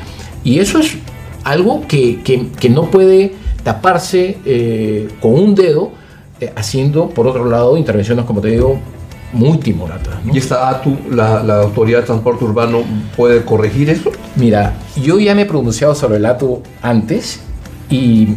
y 0.44 0.58
eso 0.58 0.78
es 0.78 0.98
algo 1.42 1.86
que, 1.88 2.20
que 2.22 2.68
no 2.68 2.90
puede 2.90 3.47
taparse 3.62 4.38
eh, 4.44 5.08
con 5.20 5.34
un 5.34 5.54
dedo, 5.54 5.92
eh, 6.40 6.52
haciendo, 6.56 7.08
por 7.08 7.26
otro 7.26 7.44
lado, 7.44 7.76
intervenciones, 7.76 8.24
como 8.24 8.40
te 8.40 8.48
digo, 8.48 8.78
muy 9.32 9.58
timoratas. 9.58 10.16
¿Y 10.32 10.38
esta 10.38 10.68
ATU, 10.68 10.96
la, 11.10 11.40
Autoridad 11.62 12.00
de 12.00 12.06
Transporte 12.06 12.44
Urbano, 12.44 12.82
puede 13.16 13.44
corregir 13.44 13.90
eso? 13.90 14.10
Mira, 14.36 14.74
yo 14.96 15.18
ya 15.18 15.34
me 15.34 15.42
he 15.42 15.46
pronunciado 15.46 15.94
sobre 15.94 16.16
el 16.16 16.26
ATU 16.26 16.62
antes 16.80 17.40
y 17.90 18.28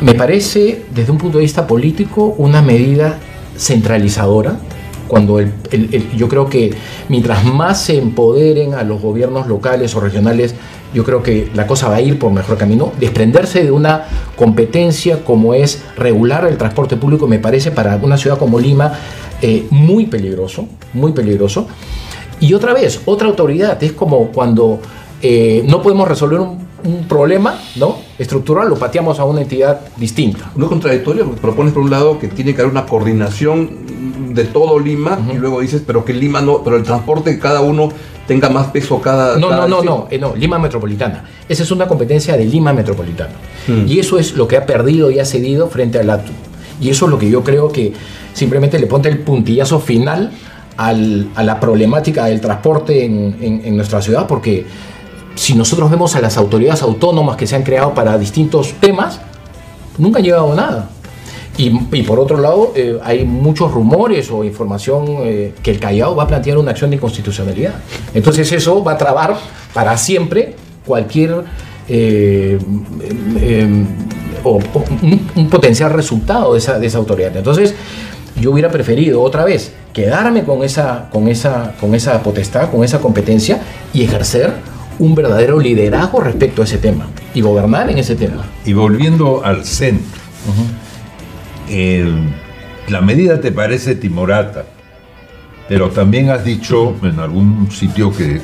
me 0.00 0.14
parece, 0.14 0.84
desde 0.94 1.12
un 1.12 1.18
punto 1.18 1.38
de 1.38 1.42
vista 1.42 1.66
político, 1.66 2.34
una 2.38 2.62
medida 2.62 3.18
centralizadora 3.56 4.56
cuando 5.10 5.40
yo 6.16 6.28
creo 6.28 6.48
que 6.48 6.72
mientras 7.08 7.44
más 7.44 7.82
se 7.82 7.98
empoderen 7.98 8.74
a 8.74 8.84
los 8.84 9.02
gobiernos 9.02 9.48
locales 9.48 9.94
o 9.96 10.00
regionales 10.00 10.54
yo 10.92 11.04
creo 11.04 11.22
que 11.22 11.50
la 11.54 11.66
cosa 11.66 11.88
va 11.88 11.96
a 11.96 12.00
ir 12.00 12.18
por 12.18 12.32
mejor 12.32 12.56
camino. 12.56 12.92
Desprenderse 12.98 13.62
de 13.62 13.70
una 13.70 14.06
competencia 14.36 15.24
como 15.24 15.54
es 15.54 15.82
regular 15.96 16.46
el 16.46 16.56
transporte 16.56 16.96
público 16.96 17.26
me 17.26 17.38
parece 17.38 17.70
para 17.70 17.96
una 17.96 18.16
ciudad 18.16 18.38
como 18.38 18.58
Lima 18.58 18.92
eh, 19.42 19.66
muy 19.70 20.06
peligroso, 20.06 20.66
muy 20.92 21.12
peligroso. 21.12 21.66
Y 22.40 22.54
otra 22.54 22.72
vez, 22.72 23.02
otra 23.04 23.28
autoridad, 23.28 23.82
es 23.82 23.92
como 23.92 24.28
cuando 24.28 24.80
eh, 25.22 25.62
no 25.66 25.82
podemos 25.82 26.08
resolver 26.08 26.40
un, 26.40 26.70
problema 27.06 27.60
¿no? 27.76 27.98
estructural, 28.18 28.70
lo 28.70 28.76
pateamos 28.76 29.20
a 29.20 29.24
una 29.24 29.42
entidad 29.42 29.82
distinta. 29.98 30.50
No 30.56 30.64
es 30.64 30.70
contradictorio, 30.70 31.26
porque 31.26 31.40
propones 31.42 31.74
por 31.74 31.82
un 31.82 31.90
lado 31.90 32.18
que 32.18 32.28
tiene 32.28 32.54
que 32.54 32.62
haber 32.62 32.72
una 32.72 32.86
coordinación 32.86 33.89
de 34.28 34.44
todo 34.44 34.78
Lima 34.78 35.18
y 35.32 35.36
luego 35.36 35.60
dices, 35.60 35.82
pero 35.86 36.04
que 36.04 36.12
Lima 36.12 36.40
no, 36.40 36.62
pero 36.62 36.76
el 36.76 36.82
transporte 36.82 37.38
cada 37.38 37.60
uno 37.60 37.90
tenga 38.26 38.48
más 38.48 38.68
peso 38.68 39.00
cada... 39.00 39.36
No, 39.38 39.50
no, 39.50 39.66
no, 39.66 39.82
no, 39.82 40.06
eh, 40.10 40.18
no, 40.18 40.34
Lima 40.36 40.58
Metropolitana. 40.58 41.24
Esa 41.48 41.64
es 41.64 41.70
una 41.72 41.88
competencia 41.88 42.36
de 42.36 42.44
Lima 42.44 42.72
Metropolitana. 42.72 43.32
Mm. 43.66 43.88
Y 43.88 43.98
eso 43.98 44.18
es 44.18 44.34
lo 44.34 44.46
que 44.46 44.56
ha 44.56 44.66
perdido 44.66 45.10
y 45.10 45.18
ha 45.18 45.24
cedido 45.24 45.68
frente 45.68 45.98
al 45.98 46.10
ATU. 46.10 46.32
Y 46.80 46.90
eso 46.90 47.06
es 47.06 47.10
lo 47.10 47.18
que 47.18 47.28
yo 47.28 47.42
creo 47.42 47.70
que 47.70 47.92
simplemente 48.32 48.78
le 48.78 48.86
pone 48.86 49.08
el 49.08 49.18
puntillazo 49.18 49.80
final 49.80 50.30
a 50.76 51.42
la 51.42 51.60
problemática 51.60 52.24
del 52.24 52.40
transporte 52.40 53.04
en, 53.04 53.76
nuestra 53.76 54.00
ciudad, 54.00 54.26
porque 54.26 54.64
si 55.34 55.54
nosotros 55.54 55.90
vemos 55.90 56.16
a 56.16 56.20
las 56.20 56.38
autoridades 56.38 56.82
autónomas 56.82 57.36
que 57.36 57.46
se 57.46 57.56
han 57.56 57.64
creado 57.64 57.92
para 57.92 58.16
distintos 58.16 58.72
temas, 58.80 59.20
nunca 59.98 60.20
han 60.20 60.24
llegado 60.24 60.52
a 60.52 60.56
nada. 60.56 60.90
Y, 61.60 61.78
y 61.92 62.02
por 62.04 62.18
otro 62.18 62.38
lado, 62.38 62.72
eh, 62.74 62.98
hay 63.02 63.26
muchos 63.26 63.70
rumores 63.70 64.30
o 64.30 64.42
información 64.44 65.04
eh, 65.24 65.52
que 65.62 65.70
el 65.70 65.78
Callao 65.78 66.16
va 66.16 66.22
a 66.22 66.26
plantear 66.26 66.56
una 66.56 66.70
acción 66.70 66.88
de 66.88 66.96
inconstitucionalidad. 66.96 67.74
Entonces 68.14 68.50
eso 68.50 68.82
va 68.82 68.92
a 68.92 68.96
trabar 68.96 69.36
para 69.74 69.94
siempre 69.98 70.54
cualquier 70.86 71.44
eh, 71.86 72.58
o, 74.42 74.58
un 75.36 75.50
potencial 75.50 75.92
resultado 75.92 76.54
de 76.54 76.60
esa, 76.60 76.78
de 76.78 76.86
esa 76.86 76.96
autoridad. 76.96 77.36
Entonces, 77.36 77.74
yo 78.40 78.52
hubiera 78.52 78.70
preferido 78.70 79.20
otra 79.20 79.44
vez 79.44 79.74
quedarme 79.92 80.44
con 80.44 80.64
esa, 80.64 81.10
con, 81.12 81.28
esa, 81.28 81.74
con 81.78 81.94
esa 81.94 82.22
potestad, 82.22 82.70
con 82.70 82.84
esa 82.84 83.00
competencia 83.00 83.60
y 83.92 84.02
ejercer 84.02 84.54
un 84.98 85.14
verdadero 85.14 85.60
liderazgo 85.60 86.20
respecto 86.20 86.62
a 86.62 86.64
ese 86.64 86.78
tema 86.78 87.08
y 87.34 87.42
gobernar 87.42 87.90
en 87.90 87.98
ese 87.98 88.16
tema. 88.16 88.46
Y 88.64 88.72
volviendo 88.72 89.42
al 89.44 89.66
centro, 89.66 90.20
el- 91.70 92.28
la 92.88 93.00
medida 93.00 93.40
te 93.40 93.52
parece 93.52 93.94
timorata, 93.94 94.64
pero 95.68 95.88
también 95.90 96.30
has 96.30 96.44
dicho 96.44 96.96
en 97.02 97.18
algún 97.20 97.70
sitio 97.70 98.12
que 98.14 98.40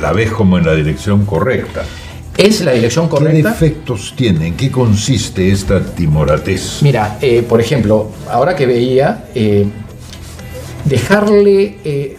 la 0.00 0.12
ves 0.12 0.30
como 0.30 0.58
en 0.58 0.64
la 0.66 0.74
dirección 0.74 1.26
correcta. 1.26 1.82
¿Es 2.36 2.60
la 2.60 2.70
dirección 2.72 3.06
¿Qué 3.06 3.10
correcta? 3.16 3.48
defectos 3.50 4.14
tiene? 4.16 4.46
¿En 4.46 4.54
qué 4.56 4.70
consiste 4.70 5.50
esta 5.50 5.80
timoratez? 5.84 6.78
Mira, 6.82 7.18
eh, 7.20 7.42
por 7.42 7.60
ejemplo, 7.60 8.12
ahora 8.30 8.54
que 8.54 8.64
veía, 8.66 9.24
eh, 9.34 9.66
dejarle, 10.84 11.78
eh, 11.84 12.16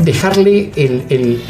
dejarle 0.00 0.70
el, 0.76 1.04
el- 1.08 1.42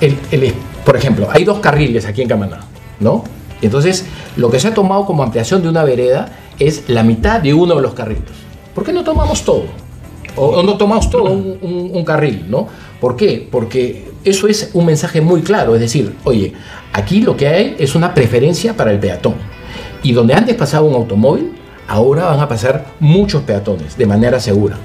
el- 0.00 0.18
el- 0.30 0.54
por 0.84 0.96
ejemplo, 0.96 1.28
hay 1.30 1.44
dos 1.44 1.60
carriles 1.60 2.04
aquí 2.06 2.22
en 2.22 2.28
Camaná, 2.28 2.60
¿no? 3.00 3.24
Entonces, 3.62 4.04
lo 4.36 4.50
que 4.50 4.58
se 4.60 4.68
ha 4.68 4.74
tomado 4.74 5.04
como 5.06 5.22
ampliación 5.22 5.62
de 5.62 5.68
una 5.68 5.84
vereda 5.84 6.32
es 6.60 6.88
la 6.88 7.02
mitad 7.02 7.40
de 7.40 7.52
uno 7.52 7.74
de 7.74 7.82
los 7.82 7.94
carriles. 7.94 8.22
¿Por 8.74 8.84
qué 8.84 8.92
no 8.92 9.02
tomamos 9.02 9.44
todo? 9.44 9.64
O, 10.36 10.62
no 10.62 10.76
tomamos 10.76 11.10
todo 11.10 11.24
un, 11.24 12.04
carril, 12.04 12.44
¿no? 12.48 12.68
¿Por 13.00 13.16
qué? 13.16 13.48
Porque 13.50 14.10
eso 14.24 14.46
es 14.46 14.70
un 14.74 14.86
mensaje 14.86 15.20
muy 15.20 15.42
claro, 15.42 15.74
es 15.74 15.80
decir, 15.80 16.14
oye, 16.24 16.52
aquí 16.92 17.22
lo 17.22 17.36
que 17.36 17.48
hay 17.48 17.76
es 17.78 17.94
una 17.96 18.14
preferencia 18.14 18.76
para 18.76 18.92
el 18.92 19.00
peatón. 19.00 19.34
Y 20.02 20.12
donde 20.12 20.34
antes 20.34 20.54
pasaba 20.54 20.86
un 20.86 20.94
automóvil, 20.94 21.52
ahora 21.88 22.26
van 22.26 22.38
a 22.38 22.48
pasar 22.48 22.86
muchos 23.00 23.42
peatones 23.42 23.96
de 23.96 24.06
manera 24.06 24.38
segura. 24.38 24.76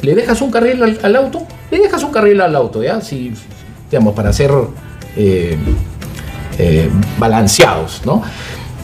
¿Le 0.00 0.14
dejas 0.14 0.40
un 0.40 0.50
carril 0.50 0.82
al, 0.82 0.98
al 1.02 1.16
auto? 1.16 1.46
Le 1.70 1.78
dejas 1.80 2.02
un 2.02 2.12
carril 2.12 2.40
al 2.40 2.56
auto, 2.56 2.82
¿ya? 2.82 3.00
Si, 3.00 3.32
digamos, 3.90 4.14
para 4.14 4.32
ser 4.32 4.50
eh, 5.16 5.56
eh, 6.58 6.90
balanceados, 7.18 8.02
¿no? 8.04 8.22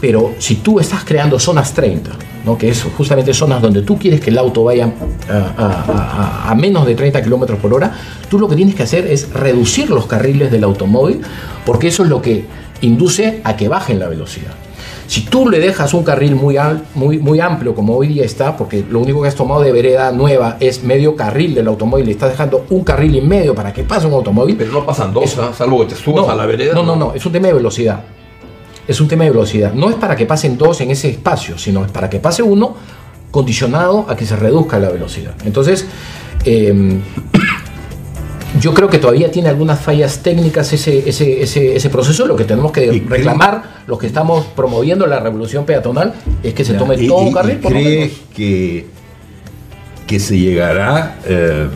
Pero 0.00 0.34
si 0.38 0.56
tú 0.56 0.80
estás 0.80 1.04
creando 1.04 1.38
zonas 1.38 1.72
30, 1.72 2.10
¿no? 2.44 2.56
que 2.58 2.68
es 2.70 2.82
justamente 2.82 3.34
zonas 3.34 3.60
donde 3.62 3.82
tú 3.82 3.98
quieres 3.98 4.20
que 4.20 4.30
el 4.30 4.38
auto 4.38 4.64
vaya 4.64 4.90
a, 5.28 5.32
a- 5.34 6.44
a- 6.46 6.50
a 6.50 6.54
menos 6.54 6.86
de 6.86 6.94
30 6.94 7.22
kilómetros 7.22 7.58
por 7.58 7.72
hora, 7.74 7.92
tú 8.28 8.38
lo 8.38 8.48
que 8.48 8.56
tienes 8.56 8.74
que 8.74 8.82
hacer 8.82 9.06
es 9.06 9.32
reducir 9.32 9.90
los 9.90 10.06
carriles 10.06 10.50
del 10.50 10.64
automóvil, 10.64 11.20
porque 11.66 11.88
eso 11.88 12.02
es 12.04 12.08
lo 12.08 12.20
que 12.22 12.44
induce 12.80 13.40
a 13.44 13.56
que 13.56 13.68
bajen 13.68 13.98
la 13.98 14.08
velocidad. 14.08 14.52
Si 15.06 15.22
tú 15.22 15.48
le 15.50 15.58
dejas 15.58 15.92
un 15.92 16.04
carril 16.04 16.36
muy, 16.36 16.56
al- 16.56 16.84
muy, 16.94 17.18
muy 17.18 17.40
amplio, 17.40 17.74
como 17.74 17.96
hoy 17.96 18.06
día 18.06 18.24
está, 18.24 18.56
porque 18.56 18.84
lo 18.88 19.00
único 19.00 19.20
que 19.20 19.26
has 19.28 19.34
tomado 19.34 19.60
de 19.60 19.72
vereda 19.72 20.12
nueva 20.12 20.56
es 20.60 20.84
medio 20.84 21.16
carril 21.16 21.52
del 21.54 21.66
automóvil, 21.66 22.06
y 22.08 22.12
estás 22.12 22.30
dejando 22.30 22.64
un 22.70 22.84
carril 22.84 23.16
y 23.16 23.20
medio 23.20 23.52
para 23.54 23.72
que 23.72 23.82
pase 23.82 24.06
un 24.06 24.12
automóvil, 24.14 24.54
Pero 24.56 24.70
no 24.72 24.86
pasan 24.86 25.12
dos, 25.12 25.24
Eso. 25.24 25.42
¿ah? 25.42 25.52
salvo 25.52 25.80
que 25.80 25.86
te 25.86 26.00
subas 26.00 26.28
a 26.28 26.36
la 26.36 26.46
vereda. 26.46 26.74
no, 26.74 26.84
no, 26.84 26.94
no, 26.94 27.12
es 27.12 27.26
un 27.26 27.32
tema 27.32 27.48
de 27.48 27.54
velocidad. 27.54 28.00
Es 28.88 29.00
un 29.00 29.08
tema 29.08 29.24
de 29.24 29.30
velocidad. 29.30 29.72
No 29.74 29.88
es 29.90 29.96
para 29.96 30.16
que 30.16 30.26
pasen 30.26 30.58
dos 30.58 30.80
en 30.80 30.90
ese 30.90 31.08
espacio, 31.10 31.56
sino 31.58 31.84
es 31.84 31.90
para 31.90 32.10
que 32.10 32.18
pase 32.20 32.42
uno 32.42 32.74
condicionado 33.30 34.06
a 34.08 34.16
que 34.16 34.26
se 34.26 34.34
reduzca 34.36 34.78
la 34.80 34.88
velocidad. 34.90 35.34
Entonces, 35.44 35.86
eh, 36.44 36.98
yo 38.60 38.74
creo 38.74 38.88
que 38.88 38.98
todavía 38.98 39.30
tiene 39.30 39.48
algunas 39.48 39.78
fallas 39.80 40.18
técnicas 40.24 40.72
ese, 40.72 41.08
ese, 41.08 41.40
ese, 41.42 41.76
ese 41.76 41.90
proceso. 41.90 42.26
Lo 42.26 42.34
que 42.34 42.44
tenemos 42.44 42.72
que 42.72 42.86
¿Y 42.86 43.00
cree- 43.02 43.08
reclamar, 43.08 43.82
los 43.86 43.98
que 43.98 44.06
estamos 44.08 44.44
promoviendo 44.56 45.06
la 45.06 45.20
revolución 45.20 45.64
peatonal, 45.64 46.14
es 46.42 46.52
que 46.54 46.64
se 46.64 46.74
tome 46.74 46.96
¿Y- 46.96 47.06
todo 47.06 47.18
un 47.18 47.32
carril. 47.32 47.58
por 47.58 47.70
lo 47.72 47.78
cree 47.78 47.98
menos. 48.00 48.16
que, 48.34 48.86
que 50.08 50.18
se 50.18 50.36
llegará 50.38 51.18
eh, 51.26 51.68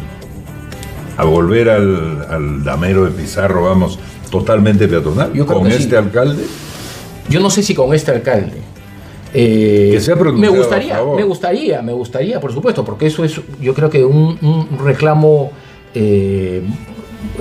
a 1.16 1.24
volver 1.24 1.70
al, 1.70 2.26
al 2.28 2.64
damero 2.64 3.04
de 3.04 3.12
Pizarro, 3.12 3.62
vamos, 3.66 4.00
totalmente 4.30 4.88
peatonal 4.88 5.32
Yo 5.32 5.46
creo 5.46 5.60
con 5.60 5.68
que 5.68 5.76
sí. 5.76 5.84
este 5.84 5.96
alcalde? 5.96 6.42
Yo 7.34 7.40
no 7.40 7.50
sé 7.50 7.62
si 7.62 7.74
con 7.74 7.92
este 7.94 8.10
alcalde. 8.12 8.58
eh, 9.34 9.90
Que 9.92 10.00
se 10.00 10.12
ha 10.12 10.14
me 10.16 10.48
gustaría, 10.48 10.94
me 11.16 11.24
gustaría, 11.24 11.82
me 11.82 11.92
gustaría, 11.92 12.40
por 12.40 12.52
supuesto, 12.52 12.84
porque 12.84 13.06
eso 13.06 13.24
es, 13.24 13.40
yo 13.60 13.74
creo 13.74 13.90
que 13.90 14.04
un, 14.04 14.38
un 14.40 14.78
reclamo 14.84 15.50
eh, 15.94 16.62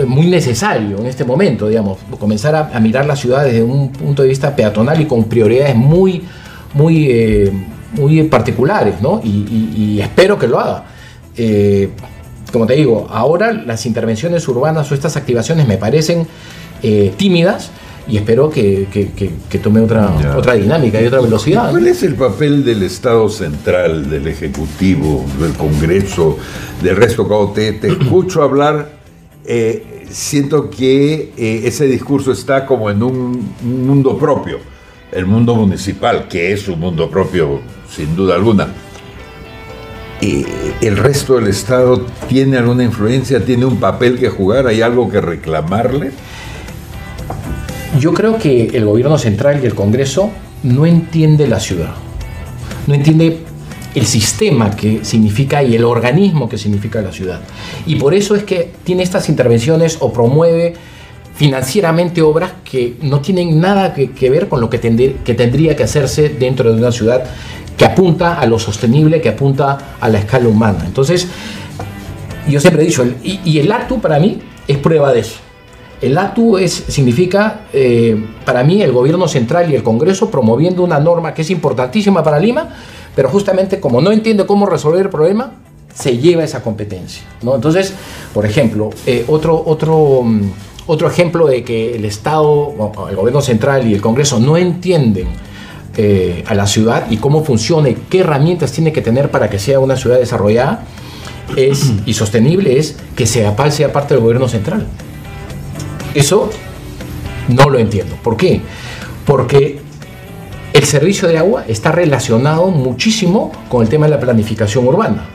muy 0.07 0.27
necesario 0.27 0.97
en 0.97 1.05
este 1.05 1.23
momento, 1.25 1.67
digamos, 1.67 1.97
comenzar 2.19 2.55
a, 2.55 2.71
a 2.73 2.79
mirar 2.79 3.05
la 3.05 3.15
ciudad 3.15 3.43
desde 3.45 3.61
un 3.61 3.91
punto 3.91 4.23
de 4.23 4.29
vista 4.29 4.55
peatonal 4.55 4.99
y 5.01 5.05
con 5.05 5.25
prioridades 5.25 5.75
muy, 5.75 6.23
muy, 6.73 7.07
eh, 7.11 7.51
muy 7.93 8.23
particulares, 8.23 8.95
¿no? 9.01 9.21
Y, 9.23 9.27
y- 9.29 9.73
y 9.77 10.01
espero 10.01 10.39
que 10.39 10.47
lo 10.47 10.59
haga. 10.59 10.85
Eh, 11.37 11.89
como 12.51 12.65
te 12.65 12.73
digo, 12.73 13.07
ahora 13.11 13.51
las 13.51 13.85
intervenciones 13.85 14.47
urbanas 14.47 14.91
o 14.91 14.95
estas 14.95 15.15
activaciones 15.17 15.67
me 15.67 15.77
parecen 15.77 16.25
tímidas 17.17 17.69
y 18.07 18.17
espero 18.17 18.49
que, 18.49 18.87
que- 18.91 19.11
que- 19.11 19.31
que 19.49 19.59
tome 19.59 19.79
otra, 19.79 20.13
Ya. 20.21 20.37
otra 20.37 20.53
dinámica 20.55 21.01
y 21.01 21.05
otra 21.05 21.21
velocidad. 21.21 21.69
¿Cuál 21.71 21.87
es 21.87 22.03
el 22.03 22.15
papel 22.15 22.63
del 22.65 22.83
Estado 22.83 23.29
central, 23.29 24.09
del 24.09 24.27
Ejecutivo, 24.27 25.25
del 25.39 25.53
Congreso, 25.53 26.37
del 26.81 26.95
resto? 26.97 27.25
Te, 27.55 27.73
te 27.73 27.87
escucho 27.99 28.43
hablar, 28.43 28.89
eh, 29.45 30.05
siento 30.09 30.69
que 30.69 31.31
eh, 31.37 31.61
ese 31.65 31.85
discurso 31.87 32.31
está 32.33 32.65
como 32.65 32.89
en 32.89 33.01
un, 33.03 33.53
un 33.63 33.87
mundo 33.87 34.17
propio, 34.17 34.57
el 35.11 35.25
mundo 35.25 35.55
municipal, 35.55 36.27
que 36.27 36.51
es 36.51 36.67
un 36.67 36.79
mundo 36.79 37.09
propio 37.09 37.61
sin 37.89 38.15
duda 38.15 38.35
alguna. 38.35 38.67
Eh, 40.21 40.45
¿El 40.81 40.97
resto 40.97 41.35
del 41.35 41.47
Estado 41.47 42.05
tiene 42.29 42.57
alguna 42.57 42.83
influencia, 42.83 43.43
tiene 43.43 43.65
un 43.65 43.77
papel 43.77 44.17
que 44.17 44.29
jugar, 44.29 44.67
hay 44.67 44.81
algo 44.81 45.09
que 45.09 45.19
reclamarle? 45.21 46.11
Yo 47.99 48.13
creo 48.13 48.37
que 48.37 48.65
el 48.73 48.85
gobierno 48.85 49.17
central 49.17 49.59
y 49.61 49.65
el 49.65 49.75
Congreso 49.75 50.31
no 50.63 50.85
entiende 50.85 51.47
la 51.47 51.59
ciudad, 51.59 51.91
no 52.87 52.93
entiende 52.93 53.39
el 53.93 54.05
sistema 54.07 54.71
que 54.71 55.05
significa 55.05 55.61
y 55.61 55.75
el 55.75 55.83
organismo 55.83 56.49
que 56.49 56.57
significa 56.57 57.01
la 57.01 57.11
ciudad. 57.11 57.41
Y 57.85 57.95
por 57.95 58.13
eso 58.15 58.35
es 58.35 58.43
que 58.43 58.71
tiene 58.83 59.03
estas 59.03 59.29
intervenciones 59.29 59.97
o 59.99 60.11
promueve 60.11 60.73
financieramente 61.35 62.21
obras 62.21 62.51
que 62.63 62.95
no 63.01 63.19
tienen 63.19 63.59
nada 63.59 63.93
que, 63.93 64.29
ver 64.29 64.47
con 64.49 64.59
lo 64.61 64.69
que, 64.69 64.81
tendr- 64.81 65.17
que 65.23 65.33
tendría 65.35 65.75
que 65.75 65.83
hacerse 65.83 66.29
dentro 66.29 66.71
de 66.73 66.79
una 66.79 66.91
ciudad 66.91 67.23
que 67.77 67.85
apunta 67.85 68.39
a 68.39 68.45
lo 68.47 68.57
sostenible, 68.57 69.21
que 69.21 69.29
apunta 69.29 69.95
a 69.99 70.09
la 70.09 70.19
escala 70.19 70.47
humana. 70.47 70.83
Entonces, 70.85 71.27
yo 72.47 72.59
siempre 72.59 72.83
he 72.83 72.85
dicho, 72.87 73.05
y, 73.23 73.39
y 73.45 73.59
el 73.59 73.71
ATU 73.71 73.99
para 73.99 74.19
mí 74.19 74.39
es 74.67 74.77
prueba 74.77 75.13
de 75.13 75.19
eso. 75.21 75.37
El 76.03 76.17
ATU 76.17 76.57
es, 76.57 76.73
significa, 76.89 77.61
eh, 77.71 78.21
para 78.43 78.61
mí, 78.65 78.81
el 78.81 78.91
gobierno 78.91 79.25
central 79.29 79.71
y 79.71 79.75
el 79.75 79.83
Congreso 79.83 80.29
promoviendo 80.29 80.83
una 80.83 80.99
norma 80.99 81.33
que 81.33 81.43
es 81.43 81.49
importantísima 81.49 82.21
para 82.21 82.39
Lima, 82.39 82.75
pero 83.15 83.29
justamente 83.29 83.79
como 83.79 84.01
no 84.01 84.11
entiende 84.11 84.45
cómo 84.45 84.65
resolver 84.65 85.05
el 85.05 85.09
problema, 85.09 85.53
se 85.95 86.17
lleva 86.17 86.43
esa 86.43 86.61
competencia. 86.61 87.23
¿no? 87.41 87.55
Entonces, 87.55 87.93
por 88.33 88.45
ejemplo, 88.45 88.89
eh, 89.05 89.23
otro, 89.29 89.63
otro, 89.65 90.23
mm, 90.23 90.51
otro 90.87 91.07
ejemplo 91.07 91.47
de 91.47 91.63
que 91.63 91.95
el 91.95 92.03
Estado, 92.03 92.73
el 93.09 93.15
gobierno 93.15 93.41
central 93.41 93.87
y 93.87 93.93
el 93.93 94.01
Congreso 94.01 94.41
no 94.41 94.57
entienden 94.57 95.27
eh, 95.95 96.43
a 96.47 96.53
la 96.53 96.67
ciudad 96.67 97.09
y 97.11 97.15
cómo 97.15 97.45
funciona 97.45 97.87
y 97.87 97.95
qué 98.09 98.19
herramientas 98.19 98.73
tiene 98.73 98.91
que 98.91 99.01
tener 99.01 99.31
para 99.31 99.49
que 99.49 99.57
sea 99.57 99.79
una 99.79 99.95
ciudad 99.95 100.19
desarrollada 100.19 100.83
es, 101.55 101.93
y 102.05 102.13
sostenible 102.13 102.77
es 102.77 102.97
que 103.15 103.25
sea 103.25 103.55
parte 103.55 104.15
del 104.15 104.19
gobierno 104.19 104.49
central. 104.49 104.85
Eso 106.13 106.49
no 107.47 107.69
lo 107.69 107.79
entiendo. 107.79 108.15
¿Por 108.23 108.37
qué? 108.37 108.61
Porque 109.25 109.79
el 110.73 110.83
servicio 110.85 111.27
de 111.27 111.37
agua 111.37 111.65
está 111.67 111.91
relacionado 111.91 112.67
muchísimo 112.67 113.51
con 113.69 113.83
el 113.83 113.89
tema 113.89 114.05
de 114.05 114.11
la 114.11 114.19
planificación 114.19 114.87
urbana. 114.87 115.25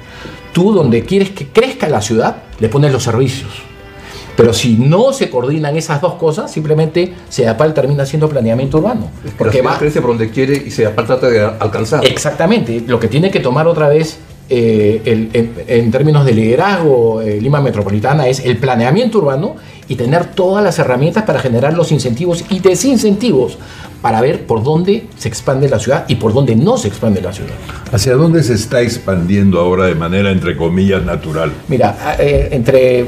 Tú 0.53 0.73
donde 0.73 1.05
quieres 1.05 1.31
que 1.31 1.47
crezca 1.49 1.89
la 1.89 2.03
ciudad, 2.03 2.43
le 2.59 2.69
pones 2.69 2.93
los 2.93 3.03
servicios. 3.03 3.51
Pero 4.37 4.53
si 4.53 4.75
no 4.75 5.13
se 5.13 5.31
coordinan 5.31 5.77
esas 5.77 6.01
dos 6.01 6.15
cosas, 6.15 6.51
simplemente 6.51 7.13
SEAPAL 7.29 7.75
termina 7.75 8.07
siendo 8.07 8.29
planeamiento 8.29 8.79
urbano. 8.79 9.11
Porque 9.23 9.37
Porque 9.37 9.63
va, 9.63 9.79
crece 9.79 10.01
por 10.01 10.11
donde 10.11 10.31
quiere 10.31 10.63
y 10.65 10.71
se 10.71 10.87
trata 10.87 11.29
de 11.29 11.45
alcanzar. 11.45 12.07
Exactamente. 12.07 12.85
Lo 12.87 13.01
que 13.01 13.09
tiene 13.09 13.33
que 13.33 13.41
tomar 13.41 13.67
otra 13.67 13.89
vez 13.89 14.19
eh, 14.51 15.03
el- 15.05 15.31
en, 15.33 15.53
en 15.67 15.91
términos 15.91 16.25
de 16.25 16.33
liderazgo, 16.33 17.21
eh, 17.23 17.41
Lima 17.41 17.61
Metropolitana 17.61 18.27
es 18.29 18.41
el 18.41 18.57
planeamiento 18.57 19.19
urbano 19.19 19.57
y 19.89 19.95
tener 19.97 20.27
todas 20.27 20.63
las 20.65 20.79
herramientas 20.79 21.25
para 21.25 21.39
generar 21.39 21.75
los 21.75 21.93
incentivos 21.93 22.45
y 22.51 22.61
desincentivos 22.61 23.59
para 24.03 24.21
ver 24.21 24.47
por 24.47 24.63
dónde 24.63 25.07
se 25.19 25.29
expande 25.29 25.69
la 25.69 25.79
ciudad 25.79 26.05
y 26.09 26.17
por 26.17 26.33
dónde 26.33 26.55
no 26.57 26.77
se 26.79 26.89
expande 26.89 27.21
la 27.21 27.33
ciudad. 27.33 27.51
¿Hacia 27.93 28.15
dónde 28.15 28.43
se 28.43 28.55
está 28.55 28.81
expandiendo 28.81 29.59
ahora 29.61 29.87
de 29.87 29.95
manera, 29.95 30.31
entre 30.31 30.57
comillas, 30.57 31.05
natural? 31.05 31.53
Mira, 31.69 32.17
eh, 32.19 32.49
entre 32.53 33.07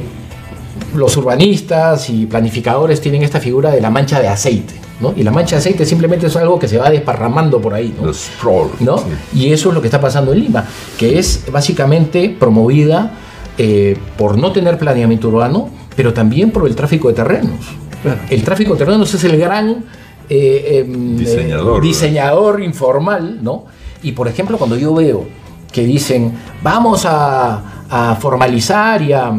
los 0.94 1.16
urbanistas 1.16 2.10
y 2.10 2.26
planificadores 2.26 3.00
tienen 3.00 3.22
esta 3.22 3.40
figura 3.40 3.70
de 3.70 3.80
la 3.80 3.90
mancha 3.90 4.20
de 4.20 4.28
aceite, 4.28 4.74
¿no? 5.00 5.12
Y 5.16 5.22
la 5.22 5.30
mancha 5.30 5.56
de 5.56 5.60
aceite 5.60 5.84
simplemente 5.84 6.26
es 6.26 6.36
algo 6.36 6.58
que 6.58 6.68
se 6.68 6.78
va 6.78 6.90
desparramando 6.90 7.60
por 7.60 7.74
ahí, 7.74 7.94
¿no? 7.98 8.06
Los 8.06 8.18
sprawl. 8.18 8.70
¿no? 8.80 8.98
sí. 8.98 9.04
Y 9.34 9.52
eso 9.52 9.68
es 9.68 9.74
lo 9.74 9.80
que 9.80 9.88
está 9.88 10.00
pasando 10.00 10.32
en 10.32 10.40
Lima, 10.40 10.64
que 10.98 11.18
es 11.18 11.44
básicamente 11.50 12.34
promovida 12.38 13.12
eh, 13.58 13.96
por 14.16 14.36
no 14.38 14.52
tener 14.52 14.78
planeamiento 14.78 15.28
urbano, 15.28 15.70
pero 15.94 16.12
también 16.12 16.50
por 16.50 16.66
el 16.66 16.74
tráfico 16.74 17.08
de 17.08 17.14
terrenos. 17.14 17.60
Claro. 18.02 18.20
El 18.30 18.42
tráfico 18.42 18.72
de 18.72 18.78
terrenos 18.78 19.12
es 19.12 19.24
el 19.24 19.36
gran 19.38 19.84
eh, 20.28 20.84
em, 20.86 21.16
Diseñador, 21.16 21.78
eh, 21.78 21.86
diseñador 21.86 22.62
informal, 22.62 23.38
¿no? 23.42 23.66
Y 24.02 24.12
por 24.12 24.28
ejemplo, 24.28 24.56
cuando 24.56 24.76
yo 24.76 24.94
veo 24.94 25.26
que 25.70 25.84
dicen, 25.84 26.32
vamos 26.62 27.04
a, 27.04 27.84
a 27.90 28.16
formalizar 28.16 29.02
y 29.02 29.12
a, 29.12 29.32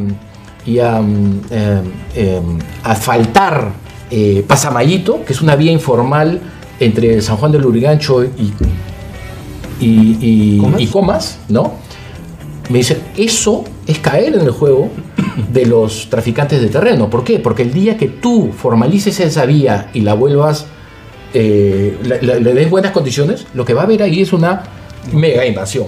y 0.65 0.79
a, 0.79 0.97
em, 0.99 1.41
em, 2.15 2.59
asfaltar 2.83 3.71
eh, 4.09 4.43
Pasamayito, 4.47 5.23
que 5.25 5.33
es 5.33 5.41
una 5.41 5.55
vía 5.55 5.71
informal 5.71 6.39
entre 6.79 7.21
San 7.21 7.37
Juan 7.37 7.51
del 7.51 7.61
Lurigancho 7.61 8.23
y, 8.23 8.53
y, 9.79 10.17
y- 10.21 10.57
¿Comas? 10.59 10.81
y 10.81 10.87
Comas, 10.87 11.39
¿no? 11.49 11.73
Me 12.69 12.79
dicen, 12.79 12.99
eso 13.17 13.63
es 13.87 13.99
caer 13.99 14.35
en 14.35 14.41
el 14.41 14.51
juego 14.51 14.89
de 15.51 15.65
los 15.65 16.09
traficantes 16.09 16.61
de 16.61 16.67
terreno. 16.67 17.09
¿Por 17.09 17.23
qué? 17.23 17.39
Porque 17.39 17.63
el 17.63 17.73
día 17.73 17.97
que 17.97 18.07
tú 18.07 18.51
formalices 18.55 19.19
esa 19.19 19.45
vía 19.45 19.89
y 19.93 20.01
la 20.01 20.13
vuelvas, 20.13 20.67
eh, 21.33 21.97
le 22.21 22.53
des 22.53 22.69
buenas 22.69 22.91
condiciones, 22.91 23.45
lo 23.53 23.65
que 23.65 23.73
va 23.73 23.81
a 23.81 23.83
haber 23.85 24.03
ahí 24.03 24.21
es 24.21 24.31
una 24.33 24.63
mega 25.11 25.45
invasión. 25.45 25.87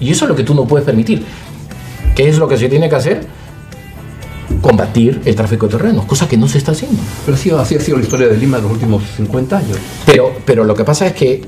Y 0.00 0.10
eso 0.10 0.24
es 0.24 0.28
lo 0.30 0.36
que 0.36 0.42
tú 0.42 0.54
no 0.54 0.66
puedes 0.66 0.84
permitir. 0.84 1.22
¿Qué 2.14 2.28
es 2.28 2.38
lo 2.38 2.48
que 2.48 2.56
se 2.56 2.68
tiene 2.68 2.88
que 2.88 2.96
hacer? 2.96 3.26
Combatir 4.60 5.22
el 5.24 5.34
tráfico 5.34 5.66
de 5.66 5.76
terrenos, 5.76 6.04
cosa 6.04 6.28
que 6.28 6.36
no 6.36 6.46
se 6.48 6.58
está 6.58 6.72
haciendo. 6.72 7.00
Pero 7.24 7.36
sí, 7.36 7.50
así 7.50 7.76
ha 7.76 7.80
sido 7.80 7.96
la 7.96 8.02
historia 8.02 8.28
de 8.28 8.36
Lima 8.36 8.58
en 8.58 8.64
los 8.64 8.72
últimos 8.72 9.02
50 9.16 9.56
años. 9.56 9.78
Pero, 10.06 10.32
pero 10.44 10.64
lo 10.64 10.74
que 10.74 10.84
pasa 10.84 11.06
es 11.06 11.14
que 11.14 11.42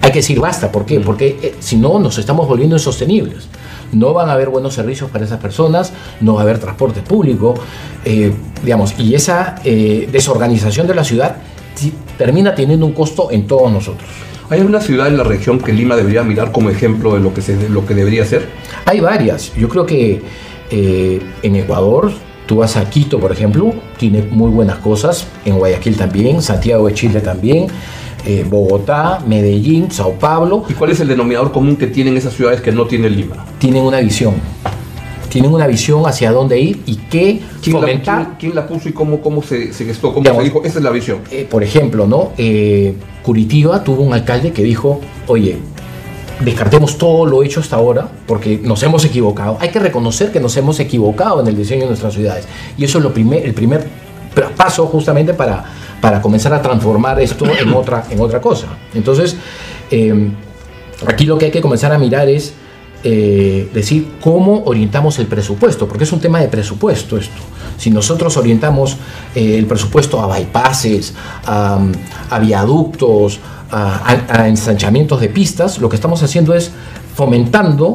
hay 0.00 0.10
que 0.10 0.18
decir 0.18 0.38
basta. 0.38 0.70
¿Por 0.70 0.84
qué? 0.84 1.00
Porque 1.00 1.38
eh, 1.42 1.54
si 1.60 1.76
no, 1.76 1.98
nos 1.98 2.18
estamos 2.18 2.46
volviendo 2.46 2.76
insostenibles. 2.76 3.48
No 3.92 4.12
van 4.12 4.28
a 4.28 4.32
haber 4.32 4.48
buenos 4.48 4.74
servicios 4.74 5.10
para 5.10 5.24
esas 5.24 5.40
personas, 5.40 5.92
no 6.20 6.34
va 6.34 6.40
a 6.40 6.42
haber 6.42 6.58
transporte 6.58 7.02
público, 7.02 7.54
eh, 8.04 8.32
digamos, 8.62 8.98
y 8.98 9.14
esa 9.14 9.56
eh, 9.64 10.08
desorganización 10.10 10.86
de 10.86 10.94
la 10.94 11.04
ciudad 11.04 11.36
termina 12.18 12.54
teniendo 12.54 12.86
un 12.86 12.92
costo 12.92 13.30
en 13.30 13.46
todos 13.46 13.70
nosotros. 13.70 14.08
¿Hay 14.48 14.60
alguna 14.60 14.80
ciudad 14.80 15.08
en 15.08 15.16
la 15.16 15.24
región 15.24 15.58
que 15.58 15.72
Lima 15.72 15.96
debería 15.96 16.22
mirar 16.22 16.52
como 16.52 16.70
ejemplo 16.70 17.14
de 17.14 17.20
lo 17.20 17.34
que, 17.34 17.42
se, 17.42 17.56
de 17.56 17.68
lo 17.68 17.84
que 17.84 17.94
debería 17.94 18.24
ser? 18.24 18.48
Hay 18.84 19.00
varias. 19.00 19.52
Yo 19.56 19.68
creo 19.68 19.84
que 19.84 20.22
eh, 20.70 21.20
en 21.42 21.56
Ecuador, 21.56 22.12
tú 22.46 22.56
vas 22.56 22.76
a 22.76 22.88
Quito, 22.88 23.18
por 23.18 23.32
ejemplo, 23.32 23.74
tiene 23.98 24.22
muy 24.22 24.50
buenas 24.50 24.78
cosas. 24.78 25.26
En 25.44 25.58
Guayaquil 25.58 25.96
también, 25.96 26.42
Santiago 26.42 26.86
de 26.86 26.94
Chile 26.94 27.20
también, 27.20 27.66
eh, 28.24 28.44
Bogotá, 28.48 29.20
Medellín, 29.26 29.90
Sao 29.90 30.12
Paulo. 30.12 30.64
¿Y 30.68 30.74
cuál 30.74 30.90
es 30.92 31.00
el 31.00 31.08
denominador 31.08 31.52
común 31.52 31.76
que 31.76 31.86
tienen 31.88 32.16
esas 32.16 32.32
ciudades 32.34 32.60
que 32.60 32.72
no 32.72 32.86
tiene 32.86 33.10
Lima? 33.10 33.44
tienen 33.58 33.82
una 33.82 34.00
visión. 34.00 34.34
Tienen 35.28 35.52
una 35.52 35.66
visión 35.66 36.06
hacia 36.06 36.32
dónde 36.32 36.58
ir 36.58 36.82
y 36.86 36.96
qué 36.96 37.40
¿Quién, 37.60 37.80
la, 37.80 37.86
quién- 37.86 38.28
quién 38.38 38.54
la 38.54 38.66
puso 38.66 38.88
y 38.88 38.92
cómo, 38.92 39.20
cómo 39.20 39.42
se, 39.42 39.72
se 39.72 39.84
gestó? 39.84 40.08
¿Cómo 40.08 40.22
Digamos, 40.22 40.42
se 40.42 40.48
dijo? 40.48 40.62
Esa 40.64 40.78
es 40.78 40.84
la 40.84 40.90
visión. 40.90 41.18
Eh, 41.30 41.46
por 41.50 41.62
ejemplo, 41.62 42.06
¿no? 42.06 42.30
Eh, 42.38 42.94
Curitiba 43.22 43.84
tuvo 43.84 44.02
un 44.02 44.14
alcalde 44.14 44.52
que 44.52 44.62
dijo, 44.62 45.00
oye, 45.26 45.58
descartemos 46.40 46.98
todo 46.98 47.24
lo 47.26 47.42
hecho 47.42 47.60
hasta 47.60 47.76
ahora 47.76 48.08
porque 48.26 48.60
nos 48.62 48.82
hemos 48.82 49.04
equivocado. 49.04 49.56
Hay 49.60 49.70
que 49.70 49.78
reconocer 49.78 50.32
que 50.32 50.40
nos 50.40 50.56
hemos 50.56 50.78
equivocado 50.80 51.40
en 51.40 51.46
el 51.46 51.56
diseño 51.56 51.82
de 51.82 51.88
nuestras 51.88 52.14
ciudades. 52.14 52.46
Y 52.76 52.84
eso 52.84 52.98
es 52.98 53.04
lo 53.04 53.12
primer, 53.14 53.44
el 53.44 53.54
primer 53.54 53.86
pr- 54.34 54.50
paso 54.56 54.86
justamente 54.86 55.34
para, 55.34 55.64
para 56.00 56.20
comenzar 56.20 56.52
a 56.52 56.60
transformar 56.60 57.20
esto 57.20 57.46
en 57.46 57.72
otra, 57.72 58.04
en 58.10 58.20
otra 58.20 58.40
cosa. 58.40 58.66
Entonces, 58.94 59.36
eh, 59.90 60.30
aquí 61.06 61.24
lo 61.24 61.38
que 61.38 61.46
hay 61.46 61.50
que 61.50 61.60
comenzar 61.60 61.92
a 61.92 61.98
mirar 61.98 62.28
es 62.28 62.52
eh, 63.08 63.70
decir 63.72 64.14
cómo 64.20 64.64
orientamos 64.64 65.20
el 65.20 65.28
presupuesto, 65.28 65.86
porque 65.86 66.02
es 66.02 66.10
un 66.10 66.18
tema 66.18 66.40
de 66.40 66.48
presupuesto 66.48 67.16
esto. 67.16 67.40
Si 67.76 67.88
nosotros 67.88 68.36
orientamos 68.36 68.96
eh, 69.32 69.56
el 69.56 69.66
presupuesto 69.66 70.20
a 70.20 70.26
bypasses, 70.36 71.14
a, 71.46 71.78
viaductos, 72.40 73.38
a, 73.70 74.48
ensanchamientos 74.48 75.20
de 75.20 75.28
pistas, 75.28 75.78
lo 75.78 75.88
que 75.88 75.94
estamos 75.94 76.20
haciendo 76.24 76.52
es 76.52 76.72
fomentando 77.14 77.94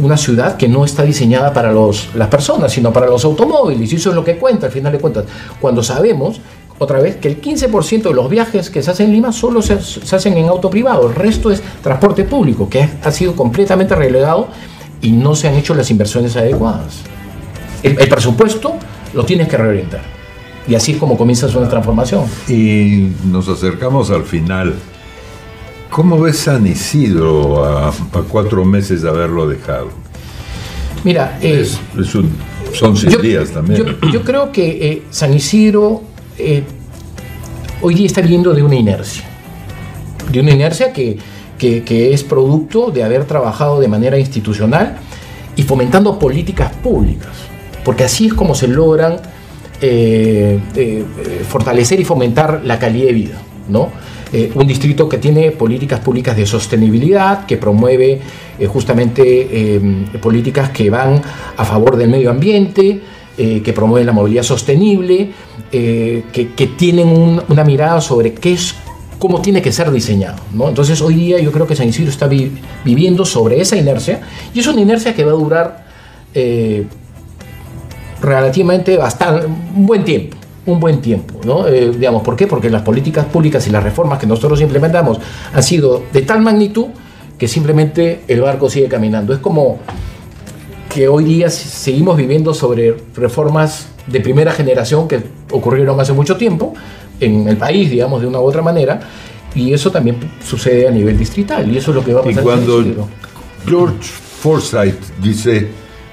una 0.00 0.16
ciudad 0.16 0.56
que 0.56 0.68
no 0.68 0.84
está 0.84 1.02
diseñada 1.02 1.52
para 1.52 1.72
los, 1.72 2.14
las 2.14 2.28
personas, 2.28 2.70
sino 2.70 2.92
para 2.92 3.08
los 3.08 3.24
automóviles. 3.24 3.92
Y 3.92 3.96
eso 3.96 4.10
es 4.10 4.14
lo 4.14 4.22
que 4.22 4.38
cuenta, 4.38 4.66
al 4.66 4.72
final 4.72 4.92
de 4.92 5.00
cuentas. 5.00 5.24
Cuando 5.60 5.82
sabemos, 5.82 6.40
otra 6.78 7.00
vez, 7.00 7.16
que 7.16 7.28
el 7.28 7.40
15% 7.40 8.02
de 8.02 8.14
los 8.14 8.28
viajes 8.28 8.68
que 8.70 8.82
se 8.82 8.90
hacen 8.90 9.06
en 9.06 9.12
Lima 9.12 9.32
solo 9.32 9.62
se, 9.62 9.80
se 9.82 10.14
hacen 10.16 10.36
en 10.36 10.46
auto 10.48 10.68
privado, 10.70 11.08
el 11.08 11.14
resto 11.14 11.50
es 11.50 11.62
transporte 11.82 12.24
público, 12.24 12.68
que 12.68 12.88
ha, 13.02 13.10
sido 13.10 13.34
completamente 13.34 13.94
relegado 13.94 14.48
y 15.00 15.12
no 15.12 15.34
se 15.34 15.48
han 15.48 15.54
hecho 15.54 15.74
las 15.74 15.90
inversiones 15.90 16.36
adecuadas. 16.36 16.98
El, 17.82 17.98
el 18.00 18.08
presupuesto 18.08 18.74
lo 19.14 19.24
tienes 19.24 19.48
que 19.48 19.56
reorientar. 19.56 20.02
Y 20.68 20.74
así 20.74 20.92
es 20.92 20.98
como 20.98 21.16
comienza 21.16 21.46
una 21.56 21.68
transformación. 21.68 22.24
Y 22.48 23.12
nos 23.24 23.48
acercamos 23.48 24.10
al 24.10 24.24
final. 24.24 24.74
¿Cómo 25.90 26.18
ves 26.20 26.38
San 26.38 26.66
Isidro 26.66 27.64
a, 27.64 27.88
a 27.88 27.92
cuatro 28.28 28.64
meses 28.64 29.02
de 29.02 29.08
haberlo 29.08 29.48
dejado? 29.48 29.88
Mira, 31.04 31.38
eh, 31.40 31.60
Es- 31.60 31.78
es 31.98 32.14
un- 32.14 32.30
son 32.74 32.96
seis 32.96 33.12
yo, 33.14 33.20
días 33.20 33.50
también. 33.50 33.84
yo- 34.02 34.10
yo 34.10 34.22
creo 34.24 34.50
que 34.50 34.88
eh, 34.92 35.02
San 35.10 35.32
Isidro 35.32 36.02
eh, 36.38 36.62
hoy 37.80 37.94
día 37.94 38.06
está 38.06 38.20
viendo 38.20 38.52
de 38.52 38.62
una 38.62 38.76
inercia. 38.76 39.24
De 40.30 40.40
una 40.40 40.50
inercia 40.50 40.92
que, 40.92 41.18
es 41.58 42.24
producto 42.24 42.90
de 42.90 43.02
haber 43.02 43.24
trabajado 43.24 43.80
de 43.80 43.88
manera 43.88 44.18
institucional 44.18 44.98
y 45.54 45.62
fomentando 45.62 46.18
políticas 46.18 46.72
públicas. 46.72 47.32
Porque 47.84 48.04
así 48.04 48.26
es 48.26 48.34
como 48.34 48.54
se 48.54 48.68
logran 48.68 49.16
eh, 49.80 50.58
eh, 50.74 51.04
fortalecer 51.48 52.00
y 52.00 52.04
fomentar 52.04 52.62
la 52.64 52.78
calidad 52.78 53.06
de 53.06 53.12
vida. 53.12 53.38
¿no? 53.68 53.90
Un 54.54 54.66
distrito 54.66 55.08
que 55.08 55.18
tiene 55.18 55.52
políticas 55.52 56.00
públicas 56.00 56.36
de 56.36 56.44
sostenibilidad, 56.44 57.46
que 57.46 57.56
promueve 57.56 58.20
justamente 58.66 59.80
políticas 60.20 60.70
que 60.70 60.90
van 60.90 61.22
a 61.56 61.64
favor 61.64 61.96
del 61.96 62.10
medio 62.10 62.30
ambiente, 62.30 63.00
eh, 63.38 63.60
que 63.62 63.72
promueven 63.72 64.06
la 64.06 64.12
movilidad 64.12 64.42
sostenible, 64.42 65.30
eh, 65.72 66.24
que, 66.32 66.66
tienen 66.68 67.08
un- 67.08 67.42
una 67.48 67.64
mirada 67.64 68.00
sobre 68.00 68.32
qué 68.34 68.52
es, 68.54 68.74
cómo 69.18 69.40
tiene 69.40 69.60
que 69.62 69.72
ser 69.72 69.90
diseñado. 69.90 70.36
Entonces 70.68 71.00
hoy 71.00 71.14
día 71.14 71.38
yo 71.40 71.50
creo 71.52 71.66
que 71.66 71.74
San 71.76 71.88
Isidro 71.88 72.10
está 72.10 72.26
vi- 72.26 72.52
viviendo 72.84 73.24
sobre 73.24 73.60
esa 73.60 73.76
inercia 73.76 74.20
y 74.54 74.60
es 74.60 74.66
una 74.66 74.80
inercia 74.80 75.14
que 75.14 75.24
va 75.24 75.32
a 75.32 75.34
durar 75.34 75.86
eh, 76.34 76.86
relativamente 78.20 78.96
bastante, 78.96 79.46
un 79.46 79.86
buen 79.86 80.04
tiempo. 80.04 80.36
Un 80.66 80.80
buen 80.80 81.00
tiempo, 81.00 81.34
¿no? 81.44 81.64
Digamos, 81.64 82.22
¿por 82.24 82.34
qué? 82.34 82.48
Porque 82.48 82.68
las 82.68 82.82
políticas 82.82 83.24
públicas 83.26 83.64
y 83.68 83.70
las 83.70 83.84
reformas 83.84 84.18
que 84.18 84.26
nosotros 84.26 84.60
implementamos 84.60 85.18
han 85.54 85.62
sido 85.62 86.02
de 86.12 86.22
tal 86.22 86.40
magnitud 86.42 86.86
que 87.38 87.46
simplemente 87.46 88.22
el 88.26 88.40
barco 88.40 88.68
sigue 88.68 88.88
caminando. 88.88 89.32
Es 89.32 89.38
como 89.38 89.78
que 90.96 91.08
hoy 91.08 91.24
día 91.24 91.50
seguimos 91.50 92.16
viviendo 92.16 92.54
sobre 92.54 92.96
reformas 93.14 93.88
de 94.06 94.18
primera 94.18 94.50
generación 94.50 95.06
que 95.06 95.22
ocurrieron 95.50 96.00
hace 96.00 96.14
mucho 96.14 96.38
tiempo 96.38 96.72
en 97.20 97.46
el 97.46 97.58
país, 97.58 97.90
digamos, 97.90 98.22
de 98.22 98.26
una 98.26 98.40
u 98.40 98.44
otra 98.44 98.62
manera, 98.62 99.00
y 99.54 99.74
eso 99.74 99.90
también 99.90 100.16
sucede 100.42 100.88
a 100.88 100.90
nivel 100.90 101.18
distrital, 101.18 101.70
y 101.70 101.76
eso 101.76 101.90
es 101.90 101.96
lo 101.96 102.02
que 102.02 102.14
va 102.14 102.20
a 102.20 102.24
pasar. 102.24 102.42
cuando. 102.42 103.08
George 103.66 104.08
Forsyth 104.40 105.18
dice 105.22 105.68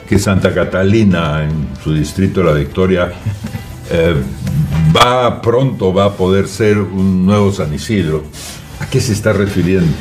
que 0.06 0.20
Santa 0.20 0.54
Catalina, 0.54 1.46
en 1.46 1.70
su 1.82 1.94
distrito 1.94 2.44
La 2.44 2.52
Victoria, 2.52 3.10
eh, 3.90 4.16
va 4.94 5.42
pronto, 5.42 5.94
va 5.94 6.06
a 6.08 6.12
poder 6.12 6.50
ser 6.50 6.78
un 6.78 7.26
nuevo 7.26 7.54
San 7.54 7.74
Isidro, 7.74 8.26
¿a 8.82 8.86
qué 8.88 9.00
se 9.00 9.14
está 9.14 9.32
refiriendo? 9.32 9.94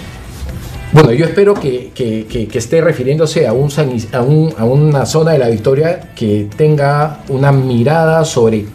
Bueno, 0.93 1.13
yo 1.13 1.25
espero 1.25 1.55
que, 1.55 1.91
que- 1.95 2.27
que- 2.27 2.47
que 2.47 2.59
esté 2.59 2.81
refiriéndose 2.83 3.47
a, 3.47 3.53
un, 3.55 3.71
a, 4.13 4.21
un- 4.23 4.55
a 4.59 4.65
una 4.65 5.07
zona 5.07 5.33
de 5.33 5.39
la 5.39 5.49
Victoria 5.49 6.11
que 6.15 6.49
tenga 6.55 7.21
una 7.29 7.51
mirada 7.51 8.25
sobre 8.27 8.67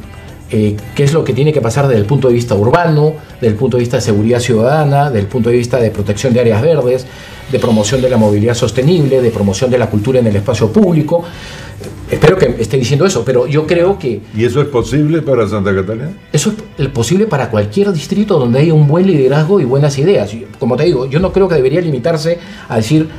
eh, 0.50 0.78
qué 0.96 1.04
es 1.04 1.14
lo 1.14 1.24
que 1.24 1.34
tiene 1.34 1.52
que 1.52 1.62
pasar 1.62 1.88
desde 1.88 2.00
el 2.00 2.08
punto 2.08 2.30
de 2.30 2.34
vista 2.34 2.56
urbano, 2.56 3.14
desde 3.36 3.48
el 3.48 3.56
punto 3.56 3.78
de 3.78 3.82
vista 3.82 3.98
de 3.98 4.02
seguridad 4.02 4.40
ciudadana, 4.40 5.06
desde 5.06 5.20
el 5.20 5.28
punto 5.28 5.50
de 5.50 5.58
vista 5.58 5.78
de 5.78 5.92
protección 5.92 6.34
de 6.34 6.40
áreas 6.40 6.62
verdes, 6.62 7.06
de 7.52 7.60
promoción 7.60 8.02
de 8.02 8.10
la 8.10 8.18
movilidad 8.18 8.54
sostenible, 8.54 9.22
de 9.22 9.32
promoción 9.32 9.70
de 9.70 9.78
la 9.78 9.90
cultura 9.90 10.20
en 10.20 10.28
el 10.28 10.36
espacio 10.36 10.72
público. 10.72 11.24
Espero 12.10 12.38
que 12.38 12.56
esté 12.60 12.78
diciendo 12.78 13.06
eso, 13.06 13.24
pero 13.26 13.48
yo 13.48 13.68
creo 13.68 14.00
que... 14.00 14.22
¿Y 14.36 14.46
eso 14.46 14.62
es 14.62 14.68
posible 14.68 15.22
para 15.22 15.48
Santa 15.48 15.76
Catalina? 15.76 16.12
Eso 16.32 16.54
es 16.78 16.88
posible 16.88 17.28
para 17.28 17.50
cualquier 17.50 17.92
distrito 17.92 18.40
donde 18.40 18.60
haya 18.60 18.74
un 18.74 18.88
buen 18.88 19.06
liderazgo 19.06 19.60
y 19.60 19.66
buenas 19.66 19.98
ideas. 19.98 20.32
Como 20.60 20.78
te 20.78 20.86
digo, 20.86 21.06
yo 21.06 21.20
no 21.20 21.34
creo 21.34 21.50
que 21.50 21.56
debería 21.56 21.82
limitarse 21.82 22.40
a 22.70 22.78
decir 22.78 23.10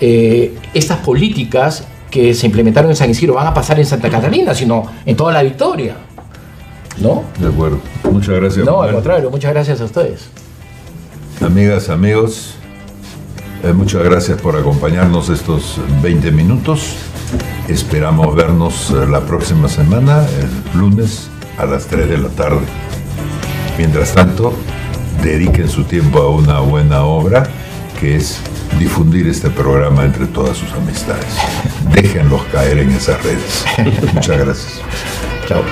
eh, 0.00 0.54
estas 0.72 0.98
políticas 0.98 1.84
que 2.10 2.34
se 2.34 2.46
implementaron 2.46 2.90
en 2.90 2.96
San 2.96 3.10
Isidro 3.10 3.34
van 3.34 3.48
a 3.48 3.54
pasar 3.54 3.78
en 3.80 3.86
Santa 3.86 4.08
Catalina, 4.08 4.54
sino 4.54 4.86
en 5.04 5.16
toda 5.16 5.32
la 5.32 5.42
victoria. 5.42 5.96
¿No? 6.98 7.24
De 7.38 7.48
acuerdo. 7.48 7.78
Muchas 8.10 8.36
gracias. 8.36 8.64
No, 8.64 8.82
al 8.82 8.92
contrario, 8.92 9.30
muchas 9.30 9.52
gracias 9.52 9.80
a 9.80 9.84
ustedes. 9.84 10.28
Amigas, 11.40 11.90
amigos, 11.90 12.54
eh, 13.62 13.72
muchas 13.72 14.02
gracias 14.02 14.40
por 14.40 14.56
acompañarnos 14.56 15.28
estos 15.28 15.78
20 16.02 16.30
minutos. 16.30 16.96
Esperamos 17.68 18.34
vernos 18.34 18.90
eh, 18.90 19.06
la 19.06 19.20
próxima 19.20 19.68
semana, 19.68 20.24
el 20.40 20.78
lunes 20.78 21.28
a 21.58 21.66
las 21.66 21.86
3 21.86 22.08
de 22.08 22.18
la 22.18 22.28
tarde. 22.28 22.64
Mientras 23.76 24.14
tanto, 24.14 24.52
dediquen 25.22 25.68
su 25.68 25.84
tiempo 25.84 26.20
a 26.20 26.30
una 26.30 26.60
buena 26.60 27.04
obra 27.04 27.48
que 28.00 28.16
es 28.16 28.40
difundir 28.78 29.26
este 29.26 29.50
programa 29.50 30.04
entre 30.04 30.26
todas 30.26 30.56
sus 30.56 30.72
amistades. 30.72 31.36
Déjenlos 31.94 32.42
caer 32.52 32.78
en 32.78 32.90
esas 32.90 33.22
redes. 33.22 33.64
Muchas 34.14 34.38
gracias. 34.38 34.80
Chao. 35.46 35.62